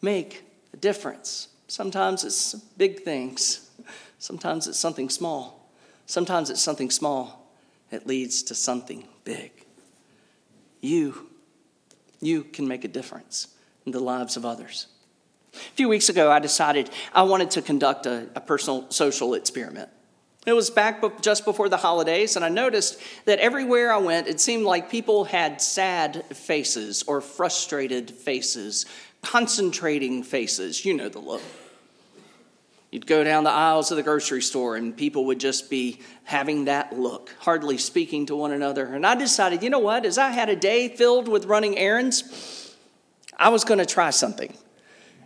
make 0.03 0.45
a 0.73 0.77
difference. 0.77 1.49
Sometimes 1.69 2.25
it's 2.25 2.55
big 2.55 3.03
things, 3.03 3.71
sometimes 4.19 4.67
it's 4.67 4.79
something 4.79 5.09
small. 5.09 5.61
Sometimes 6.07 6.51
it's 6.51 6.61
something 6.61 6.91
small 6.91 7.47
that 7.91 8.05
leads 8.05 8.43
to 8.43 8.55
something 8.57 9.07
big. 9.23 9.53
You, 10.81 11.29
you 12.21 12.43
can 12.43 12.67
make 12.67 12.85
a 12.85 12.89
difference 12.89 13.55
in 13.87 13.93
the 13.93 14.01
lives 14.01 14.37
of 14.37 14.45
others. 14.45 14.89
A 15.55 15.59
few 15.77 15.89
weeks 15.89 16.09
ago, 16.09 16.29
I 16.29 16.41
decided 16.41 16.91
I 17.13 17.23
wanted 17.23 17.53
to 17.53 17.63
conduct 17.63 18.07
a, 18.07 18.29
a 18.35 18.41
personal 18.41 18.91
social 18.91 19.35
experiment. 19.35 19.89
It 20.47 20.55
was 20.55 20.71
back 20.71 21.03
just 21.21 21.45
before 21.45 21.69
the 21.69 21.77
holidays, 21.77 22.35
and 22.35 22.45
I 22.45 22.49
noticed 22.49 22.99
that 23.27 23.39
everywhere 23.41 23.93
I 23.93 23.99
went, 23.99 24.27
it 24.27 24.41
seemed 24.41 24.65
like 24.65 24.91
people 24.91 25.25
had 25.25 25.61
sad 25.61 26.25
faces 26.35 27.03
or 27.03 27.21
frustrated 27.21 28.11
faces, 28.11 28.87
concentrating 29.21 30.23
faces. 30.23 30.85
You 30.85 30.95
know 30.95 31.11
the 31.11 31.19
look. 31.19 31.43
You'd 32.91 33.07
go 33.07 33.23
down 33.23 33.45
the 33.45 33.51
aisles 33.51 33.91
of 33.91 33.99
the 33.99 34.03
grocery 34.03 34.41
store, 34.41 34.77
and 34.77 34.97
people 34.97 35.27
would 35.27 35.39
just 35.39 35.69
be 35.69 36.01
having 36.25 36.65
that 36.65 36.99
look, 36.99 37.35
hardly 37.41 37.77
speaking 37.77 38.25
to 38.27 38.35
one 38.35 38.51
another. 38.51 38.87
And 38.87 39.07
I 39.07 39.15
decided, 39.15 39.63
you 39.63 39.69
know 39.69 39.79
what? 39.79 40.07
As 40.07 40.17
I 40.17 40.31
had 40.31 40.49
a 40.49 40.57
day 40.57 40.89
filled 40.89 41.29
with 41.29 41.45
running 41.45 41.77
errands, 41.77 42.75
I 43.39 43.51
was 43.51 43.63
going 43.65 43.79
to 43.79 43.87
try 43.87 44.09
something. 44.09 44.57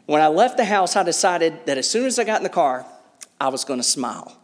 When 0.07 0.21
I 0.21 0.27
left 0.27 0.57
the 0.57 0.65
house, 0.65 0.97
I 0.97 1.05
decided 1.05 1.67
that 1.67 1.79
as 1.79 1.89
soon 1.89 2.05
as 2.05 2.19
I 2.19 2.25
got 2.25 2.39
in 2.39 2.43
the 2.43 2.51
car, 2.51 2.85
I 3.41 3.49
was 3.49 3.65
going 3.65 3.79
to 3.79 3.85
smile. 3.85 4.37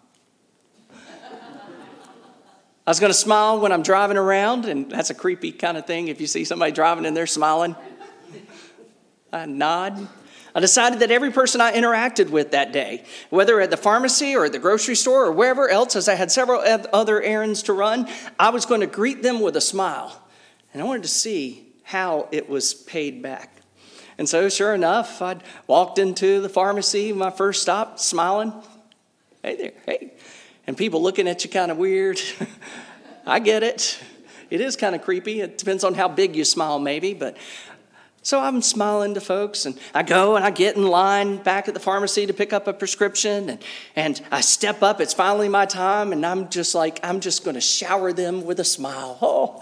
I 2.90 2.92
was 2.92 2.98
going 2.98 3.12
to 3.12 3.18
smile 3.18 3.60
when 3.60 3.70
I'm 3.70 3.84
driving 3.84 4.16
around, 4.16 4.64
and 4.64 4.90
that's 4.90 5.10
a 5.10 5.14
creepy 5.14 5.52
kind 5.52 5.76
of 5.76 5.86
thing 5.86 6.08
if 6.08 6.20
you 6.20 6.26
see 6.26 6.42
somebody 6.42 6.72
driving 6.72 7.06
and 7.06 7.16
they're 7.16 7.24
smiling. 7.24 7.76
I 9.32 9.46
nod. 9.46 10.08
I 10.56 10.58
decided 10.58 10.98
that 10.98 11.12
every 11.12 11.30
person 11.30 11.60
I 11.60 11.70
interacted 11.70 12.30
with 12.30 12.50
that 12.50 12.72
day, 12.72 13.04
whether 13.28 13.60
at 13.60 13.70
the 13.70 13.76
pharmacy 13.76 14.34
or 14.34 14.46
at 14.46 14.50
the 14.50 14.58
grocery 14.58 14.96
store 14.96 15.26
or 15.26 15.30
wherever 15.30 15.68
else, 15.68 15.94
as 15.94 16.08
I 16.08 16.16
had 16.16 16.32
several 16.32 16.60
other 16.92 17.22
errands 17.22 17.62
to 17.62 17.74
run, 17.74 18.08
I 18.40 18.50
was 18.50 18.66
going 18.66 18.80
to 18.80 18.88
greet 18.88 19.22
them 19.22 19.38
with 19.38 19.54
a 19.54 19.60
smile. 19.60 20.20
And 20.72 20.82
I 20.82 20.84
wanted 20.84 21.04
to 21.04 21.08
see 21.10 21.68
how 21.84 22.26
it 22.32 22.48
was 22.48 22.74
paid 22.74 23.22
back. 23.22 23.62
And 24.18 24.28
so, 24.28 24.48
sure 24.48 24.74
enough, 24.74 25.22
I 25.22 25.36
walked 25.68 26.00
into 26.00 26.40
the 26.40 26.48
pharmacy, 26.48 27.12
my 27.12 27.30
first 27.30 27.62
stop, 27.62 28.00
smiling. 28.00 28.52
Hey 29.44 29.54
there, 29.54 29.72
hey 29.86 30.14
and 30.70 30.76
people 30.76 31.02
looking 31.02 31.26
at 31.26 31.42
you 31.42 31.50
kind 31.50 31.72
of 31.72 31.78
weird. 31.78 32.20
I 33.26 33.40
get 33.40 33.64
it. 33.64 33.98
It 34.50 34.60
is 34.60 34.76
kind 34.76 34.94
of 34.94 35.02
creepy. 35.02 35.40
It 35.40 35.58
depends 35.58 35.82
on 35.82 35.94
how 35.94 36.06
big 36.06 36.36
you 36.36 36.44
smile, 36.44 36.78
maybe. 36.78 37.12
But 37.12 37.36
so 38.22 38.38
I'm 38.38 38.62
smiling 38.62 39.14
to 39.14 39.20
folks, 39.20 39.66
and 39.66 39.76
I 39.92 40.04
go 40.04 40.36
and 40.36 40.44
I 40.44 40.52
get 40.52 40.76
in 40.76 40.86
line 40.86 41.38
back 41.38 41.66
at 41.66 41.74
the 41.74 41.80
pharmacy 41.80 42.24
to 42.24 42.32
pick 42.32 42.52
up 42.52 42.68
a 42.68 42.72
prescription, 42.72 43.50
and, 43.50 43.64
and 43.96 44.22
I 44.30 44.42
step 44.42 44.80
up. 44.80 45.00
It's 45.00 45.12
finally 45.12 45.48
my 45.48 45.66
time, 45.66 46.12
and 46.12 46.24
I'm 46.24 46.48
just 46.50 46.72
like, 46.72 47.00
I'm 47.02 47.18
just 47.18 47.42
going 47.42 47.56
to 47.56 47.60
shower 47.60 48.12
them 48.12 48.44
with 48.44 48.60
a 48.60 48.64
smile. 48.64 49.18
Oh. 49.20 49.60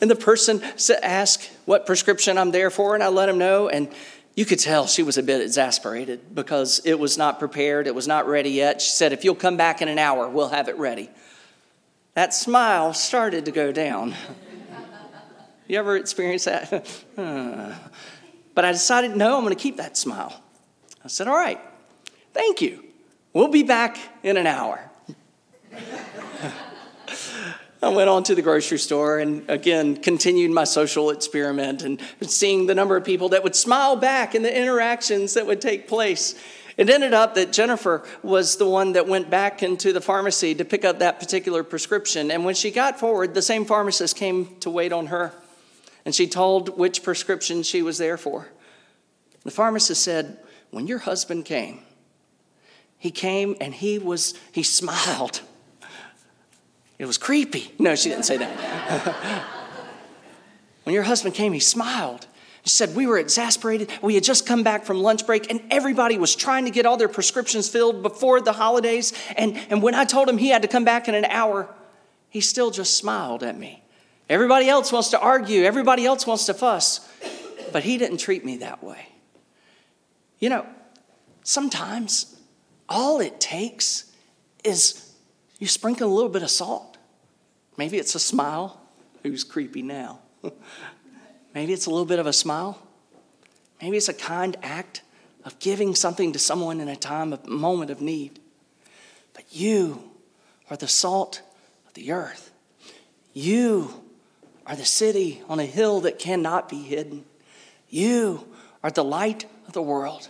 And 0.00 0.10
the 0.10 0.16
person 0.16 0.62
asks 1.02 1.50
what 1.66 1.84
prescription 1.84 2.38
I'm 2.38 2.50
there 2.50 2.70
for, 2.70 2.94
and 2.94 3.04
I 3.04 3.08
let 3.08 3.26
them 3.26 3.36
know. 3.36 3.68
And 3.68 3.90
you 4.36 4.44
could 4.44 4.58
tell 4.58 4.86
she 4.86 5.02
was 5.02 5.16
a 5.16 5.22
bit 5.22 5.40
exasperated 5.40 6.34
because 6.34 6.82
it 6.84 6.98
was 6.98 7.16
not 7.16 7.38
prepared, 7.38 7.86
it 7.86 7.94
was 7.94 8.06
not 8.06 8.28
ready 8.28 8.50
yet. 8.50 8.82
She 8.82 8.90
said, 8.90 9.12
If 9.12 9.24
you'll 9.24 9.34
come 9.34 9.56
back 9.56 9.80
in 9.80 9.88
an 9.88 9.98
hour, 9.98 10.28
we'll 10.28 10.50
have 10.50 10.68
it 10.68 10.76
ready. 10.76 11.10
That 12.12 12.34
smile 12.34 12.92
started 12.92 13.46
to 13.46 13.50
go 13.50 13.72
down. 13.72 14.14
you 15.66 15.78
ever 15.78 15.96
experienced 15.96 16.44
that? 16.44 16.70
but 18.54 18.64
I 18.64 18.72
decided, 18.72 19.16
no, 19.16 19.38
I'm 19.38 19.42
going 19.42 19.56
to 19.56 19.60
keep 19.60 19.78
that 19.78 19.96
smile. 19.96 20.38
I 21.02 21.08
said, 21.08 21.28
All 21.28 21.36
right, 21.36 21.60
thank 22.34 22.60
you. 22.60 22.84
We'll 23.32 23.48
be 23.48 23.62
back 23.62 23.98
in 24.22 24.36
an 24.36 24.46
hour. 24.46 24.90
I 27.86 27.90
went 27.90 28.10
on 28.10 28.24
to 28.24 28.34
the 28.34 28.42
grocery 28.42 28.78
store 28.78 29.20
and 29.20 29.48
again 29.48 29.96
continued 29.96 30.50
my 30.50 30.64
social 30.64 31.10
experiment 31.10 31.82
and 31.82 32.00
seeing 32.20 32.66
the 32.66 32.74
number 32.74 32.96
of 32.96 33.04
people 33.04 33.28
that 33.28 33.44
would 33.44 33.54
smile 33.54 33.94
back 33.94 34.34
and 34.34 34.44
the 34.44 34.60
interactions 34.60 35.34
that 35.34 35.46
would 35.46 35.60
take 35.60 35.86
place. 35.86 36.34
It 36.76 36.90
ended 36.90 37.14
up 37.14 37.36
that 37.36 37.52
Jennifer 37.52 38.04
was 38.24 38.56
the 38.56 38.68
one 38.68 38.94
that 38.94 39.06
went 39.06 39.30
back 39.30 39.62
into 39.62 39.92
the 39.92 40.00
pharmacy 40.00 40.52
to 40.56 40.64
pick 40.64 40.84
up 40.84 40.98
that 40.98 41.20
particular 41.20 41.62
prescription. 41.62 42.32
And 42.32 42.44
when 42.44 42.56
she 42.56 42.72
got 42.72 42.98
forward, 42.98 43.34
the 43.34 43.40
same 43.40 43.64
pharmacist 43.64 44.16
came 44.16 44.56
to 44.60 44.68
wait 44.68 44.92
on 44.92 45.06
her. 45.06 45.32
And 46.04 46.12
she 46.12 46.26
told 46.26 46.76
which 46.76 47.04
prescription 47.04 47.62
she 47.62 47.82
was 47.82 47.98
there 47.98 48.18
for. 48.18 48.48
The 49.44 49.52
pharmacist 49.52 50.02
said, 50.02 50.38
When 50.70 50.88
your 50.88 50.98
husband 50.98 51.44
came, 51.44 51.82
he 52.98 53.12
came 53.12 53.54
and 53.60 53.72
he 53.72 54.00
was, 54.00 54.34
he 54.50 54.64
smiled. 54.64 55.40
It 56.98 57.06
was 57.06 57.18
creepy. 57.18 57.72
No, 57.78 57.94
she 57.94 58.08
didn't 58.08 58.24
say 58.24 58.38
that. 58.38 59.44
when 60.84 60.94
your 60.94 61.02
husband 61.02 61.34
came, 61.34 61.52
he 61.52 61.60
smiled. 61.60 62.26
He 62.62 62.70
said, 62.70 62.96
We 62.96 63.06
were 63.06 63.18
exasperated. 63.18 63.90
We 64.02 64.14
had 64.14 64.24
just 64.24 64.46
come 64.46 64.62
back 64.62 64.84
from 64.84 65.00
lunch 65.00 65.26
break, 65.26 65.50
and 65.50 65.62
everybody 65.70 66.18
was 66.18 66.34
trying 66.34 66.64
to 66.64 66.70
get 66.70 66.86
all 66.86 66.96
their 66.96 67.08
prescriptions 67.08 67.68
filled 67.68 68.02
before 68.02 68.40
the 68.40 68.52
holidays. 68.52 69.12
And, 69.36 69.56
and 69.70 69.82
when 69.82 69.94
I 69.94 70.04
told 70.04 70.28
him 70.28 70.38
he 70.38 70.48
had 70.48 70.62
to 70.62 70.68
come 70.68 70.84
back 70.84 71.06
in 71.06 71.14
an 71.14 71.26
hour, 71.26 71.72
he 72.28 72.40
still 72.40 72.70
just 72.70 72.96
smiled 72.96 73.42
at 73.42 73.56
me. 73.56 73.82
Everybody 74.28 74.68
else 74.68 74.90
wants 74.90 75.10
to 75.10 75.20
argue, 75.20 75.62
everybody 75.62 76.04
else 76.04 76.26
wants 76.26 76.46
to 76.46 76.54
fuss, 76.54 77.08
but 77.72 77.84
he 77.84 77.98
didn't 77.98 78.18
treat 78.18 78.44
me 78.44 78.56
that 78.58 78.82
way. 78.82 79.08
You 80.40 80.48
know, 80.48 80.66
sometimes 81.44 82.36
all 82.88 83.20
it 83.20 83.40
takes 83.40 84.10
is 84.64 85.05
you 85.58 85.66
sprinkle 85.66 86.10
a 86.10 86.14
little 86.14 86.30
bit 86.30 86.42
of 86.42 86.50
salt. 86.50 86.96
Maybe 87.76 87.98
it's 87.98 88.14
a 88.14 88.20
smile. 88.20 88.80
Who's 89.22 89.44
creepy 89.44 89.82
now? 89.82 90.20
Maybe 91.54 91.72
it's 91.72 91.86
a 91.86 91.90
little 91.90 92.06
bit 92.06 92.18
of 92.18 92.26
a 92.26 92.32
smile. 92.32 92.78
Maybe 93.80 93.96
it's 93.96 94.08
a 94.08 94.14
kind 94.14 94.56
act 94.62 95.02
of 95.44 95.58
giving 95.58 95.94
something 95.94 96.32
to 96.32 96.38
someone 96.38 96.80
in 96.80 96.88
a 96.88 96.96
time 96.96 97.32
of 97.32 97.46
moment 97.46 97.90
of 97.90 98.00
need. 98.00 98.40
But 99.34 99.44
you 99.50 100.10
are 100.70 100.76
the 100.76 100.88
salt 100.88 101.42
of 101.86 101.94
the 101.94 102.12
earth. 102.12 102.50
You 103.32 104.02
are 104.66 104.76
the 104.76 104.84
city 104.84 105.42
on 105.48 105.60
a 105.60 105.66
hill 105.66 106.00
that 106.00 106.18
cannot 106.18 106.68
be 106.68 106.82
hidden. 106.82 107.24
You 107.88 108.46
are 108.82 108.90
the 108.90 109.04
light 109.04 109.46
of 109.66 109.72
the 109.72 109.82
world. 109.82 110.28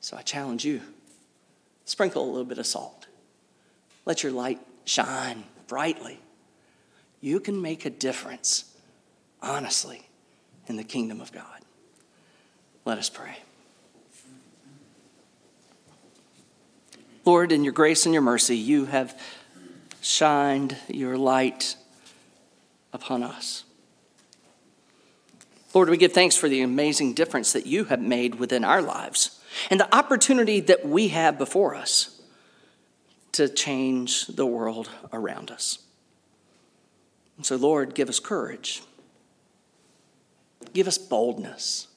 So 0.00 0.16
I 0.16 0.22
challenge 0.22 0.64
you 0.64 0.80
sprinkle 1.84 2.24
a 2.24 2.30
little 2.30 2.44
bit 2.44 2.58
of 2.58 2.66
salt. 2.66 2.93
Let 4.06 4.22
your 4.22 4.32
light 4.32 4.60
shine 4.84 5.44
brightly. 5.66 6.20
You 7.20 7.40
can 7.40 7.60
make 7.60 7.86
a 7.86 7.90
difference, 7.90 8.76
honestly, 9.40 10.08
in 10.66 10.76
the 10.76 10.84
kingdom 10.84 11.20
of 11.20 11.32
God. 11.32 11.60
Let 12.84 12.98
us 12.98 13.08
pray. 13.08 13.38
Lord, 17.24 17.52
in 17.52 17.64
your 17.64 17.72
grace 17.72 18.04
and 18.04 18.12
your 18.12 18.22
mercy, 18.22 18.56
you 18.56 18.84
have 18.84 19.18
shined 20.02 20.76
your 20.88 21.16
light 21.16 21.76
upon 22.92 23.22
us. 23.22 23.64
Lord, 25.72 25.88
we 25.88 25.96
give 25.96 26.12
thanks 26.12 26.36
for 26.36 26.48
the 26.48 26.60
amazing 26.60 27.14
difference 27.14 27.52
that 27.54 27.66
you 27.66 27.84
have 27.84 28.00
made 28.00 28.34
within 28.34 28.62
our 28.62 28.82
lives 28.82 29.40
and 29.70 29.80
the 29.80 29.92
opportunity 29.94 30.60
that 30.60 30.86
we 30.86 31.08
have 31.08 31.38
before 31.38 31.74
us 31.74 32.13
to 33.34 33.48
change 33.48 34.26
the 34.28 34.46
world 34.46 34.88
around 35.12 35.50
us. 35.50 35.80
And 37.36 37.44
so, 37.44 37.56
Lord, 37.56 37.94
give 37.94 38.08
us 38.08 38.20
courage. 38.20 38.82
Give 40.72 40.86
us 40.86 40.98
boldness. 40.98 41.88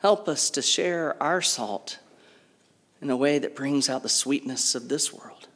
Help 0.00 0.28
us 0.28 0.50
to 0.50 0.62
share 0.62 1.20
our 1.22 1.40
salt 1.40 1.98
in 3.00 3.10
a 3.10 3.16
way 3.16 3.38
that 3.38 3.56
brings 3.56 3.88
out 3.88 4.02
the 4.02 4.08
sweetness 4.08 4.74
of 4.74 4.88
this 4.88 5.12
world. 5.12 5.48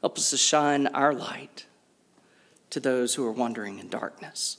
Help 0.00 0.16
us 0.16 0.30
to 0.30 0.36
shine 0.36 0.86
our 0.88 1.12
light 1.12 1.66
to 2.70 2.78
those 2.78 3.14
who 3.14 3.26
are 3.26 3.32
wandering 3.32 3.78
in 3.78 3.88
darkness 3.88 4.58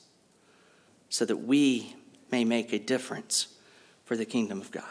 so 1.09 1.23
that 1.23 1.37
we 1.37 1.95
may 2.31 2.43
make 2.43 2.73
a 2.73 2.79
difference 2.79 3.47
for 4.03 4.17
the 4.17 4.25
kingdom 4.25 4.59
of 4.59 4.71
God. 4.71 4.83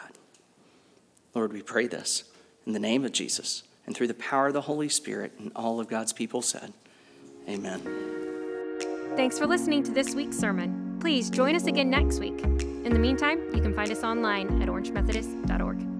Lord, 1.35 1.53
we 1.53 1.61
pray 1.61 1.87
this 1.87 2.23
in 2.65 2.73
the 2.73 2.79
name 2.79 3.05
of 3.05 3.11
Jesus 3.11 3.63
and 3.85 3.95
through 3.95 4.07
the 4.07 4.13
power 4.15 4.47
of 4.47 4.53
the 4.53 4.61
Holy 4.61 4.89
Spirit, 4.89 5.33
and 5.37 5.51
all 5.55 5.79
of 5.79 5.87
God's 5.87 6.13
people 6.13 6.41
said, 6.41 6.73
Amen. 7.47 7.81
Thanks 9.15 9.37
for 9.37 9.45
listening 9.45 9.83
to 9.83 9.91
this 9.91 10.15
week's 10.15 10.37
sermon. 10.37 10.97
Please 10.99 11.29
join 11.29 11.55
us 11.55 11.67
again 11.67 11.89
next 11.89 12.19
week. 12.19 12.41
In 12.41 12.91
the 12.91 12.99
meantime, 12.99 13.39
you 13.53 13.61
can 13.61 13.73
find 13.73 13.91
us 13.91 14.03
online 14.03 14.61
at 14.61 14.67
orangemethodist.org. 14.67 15.94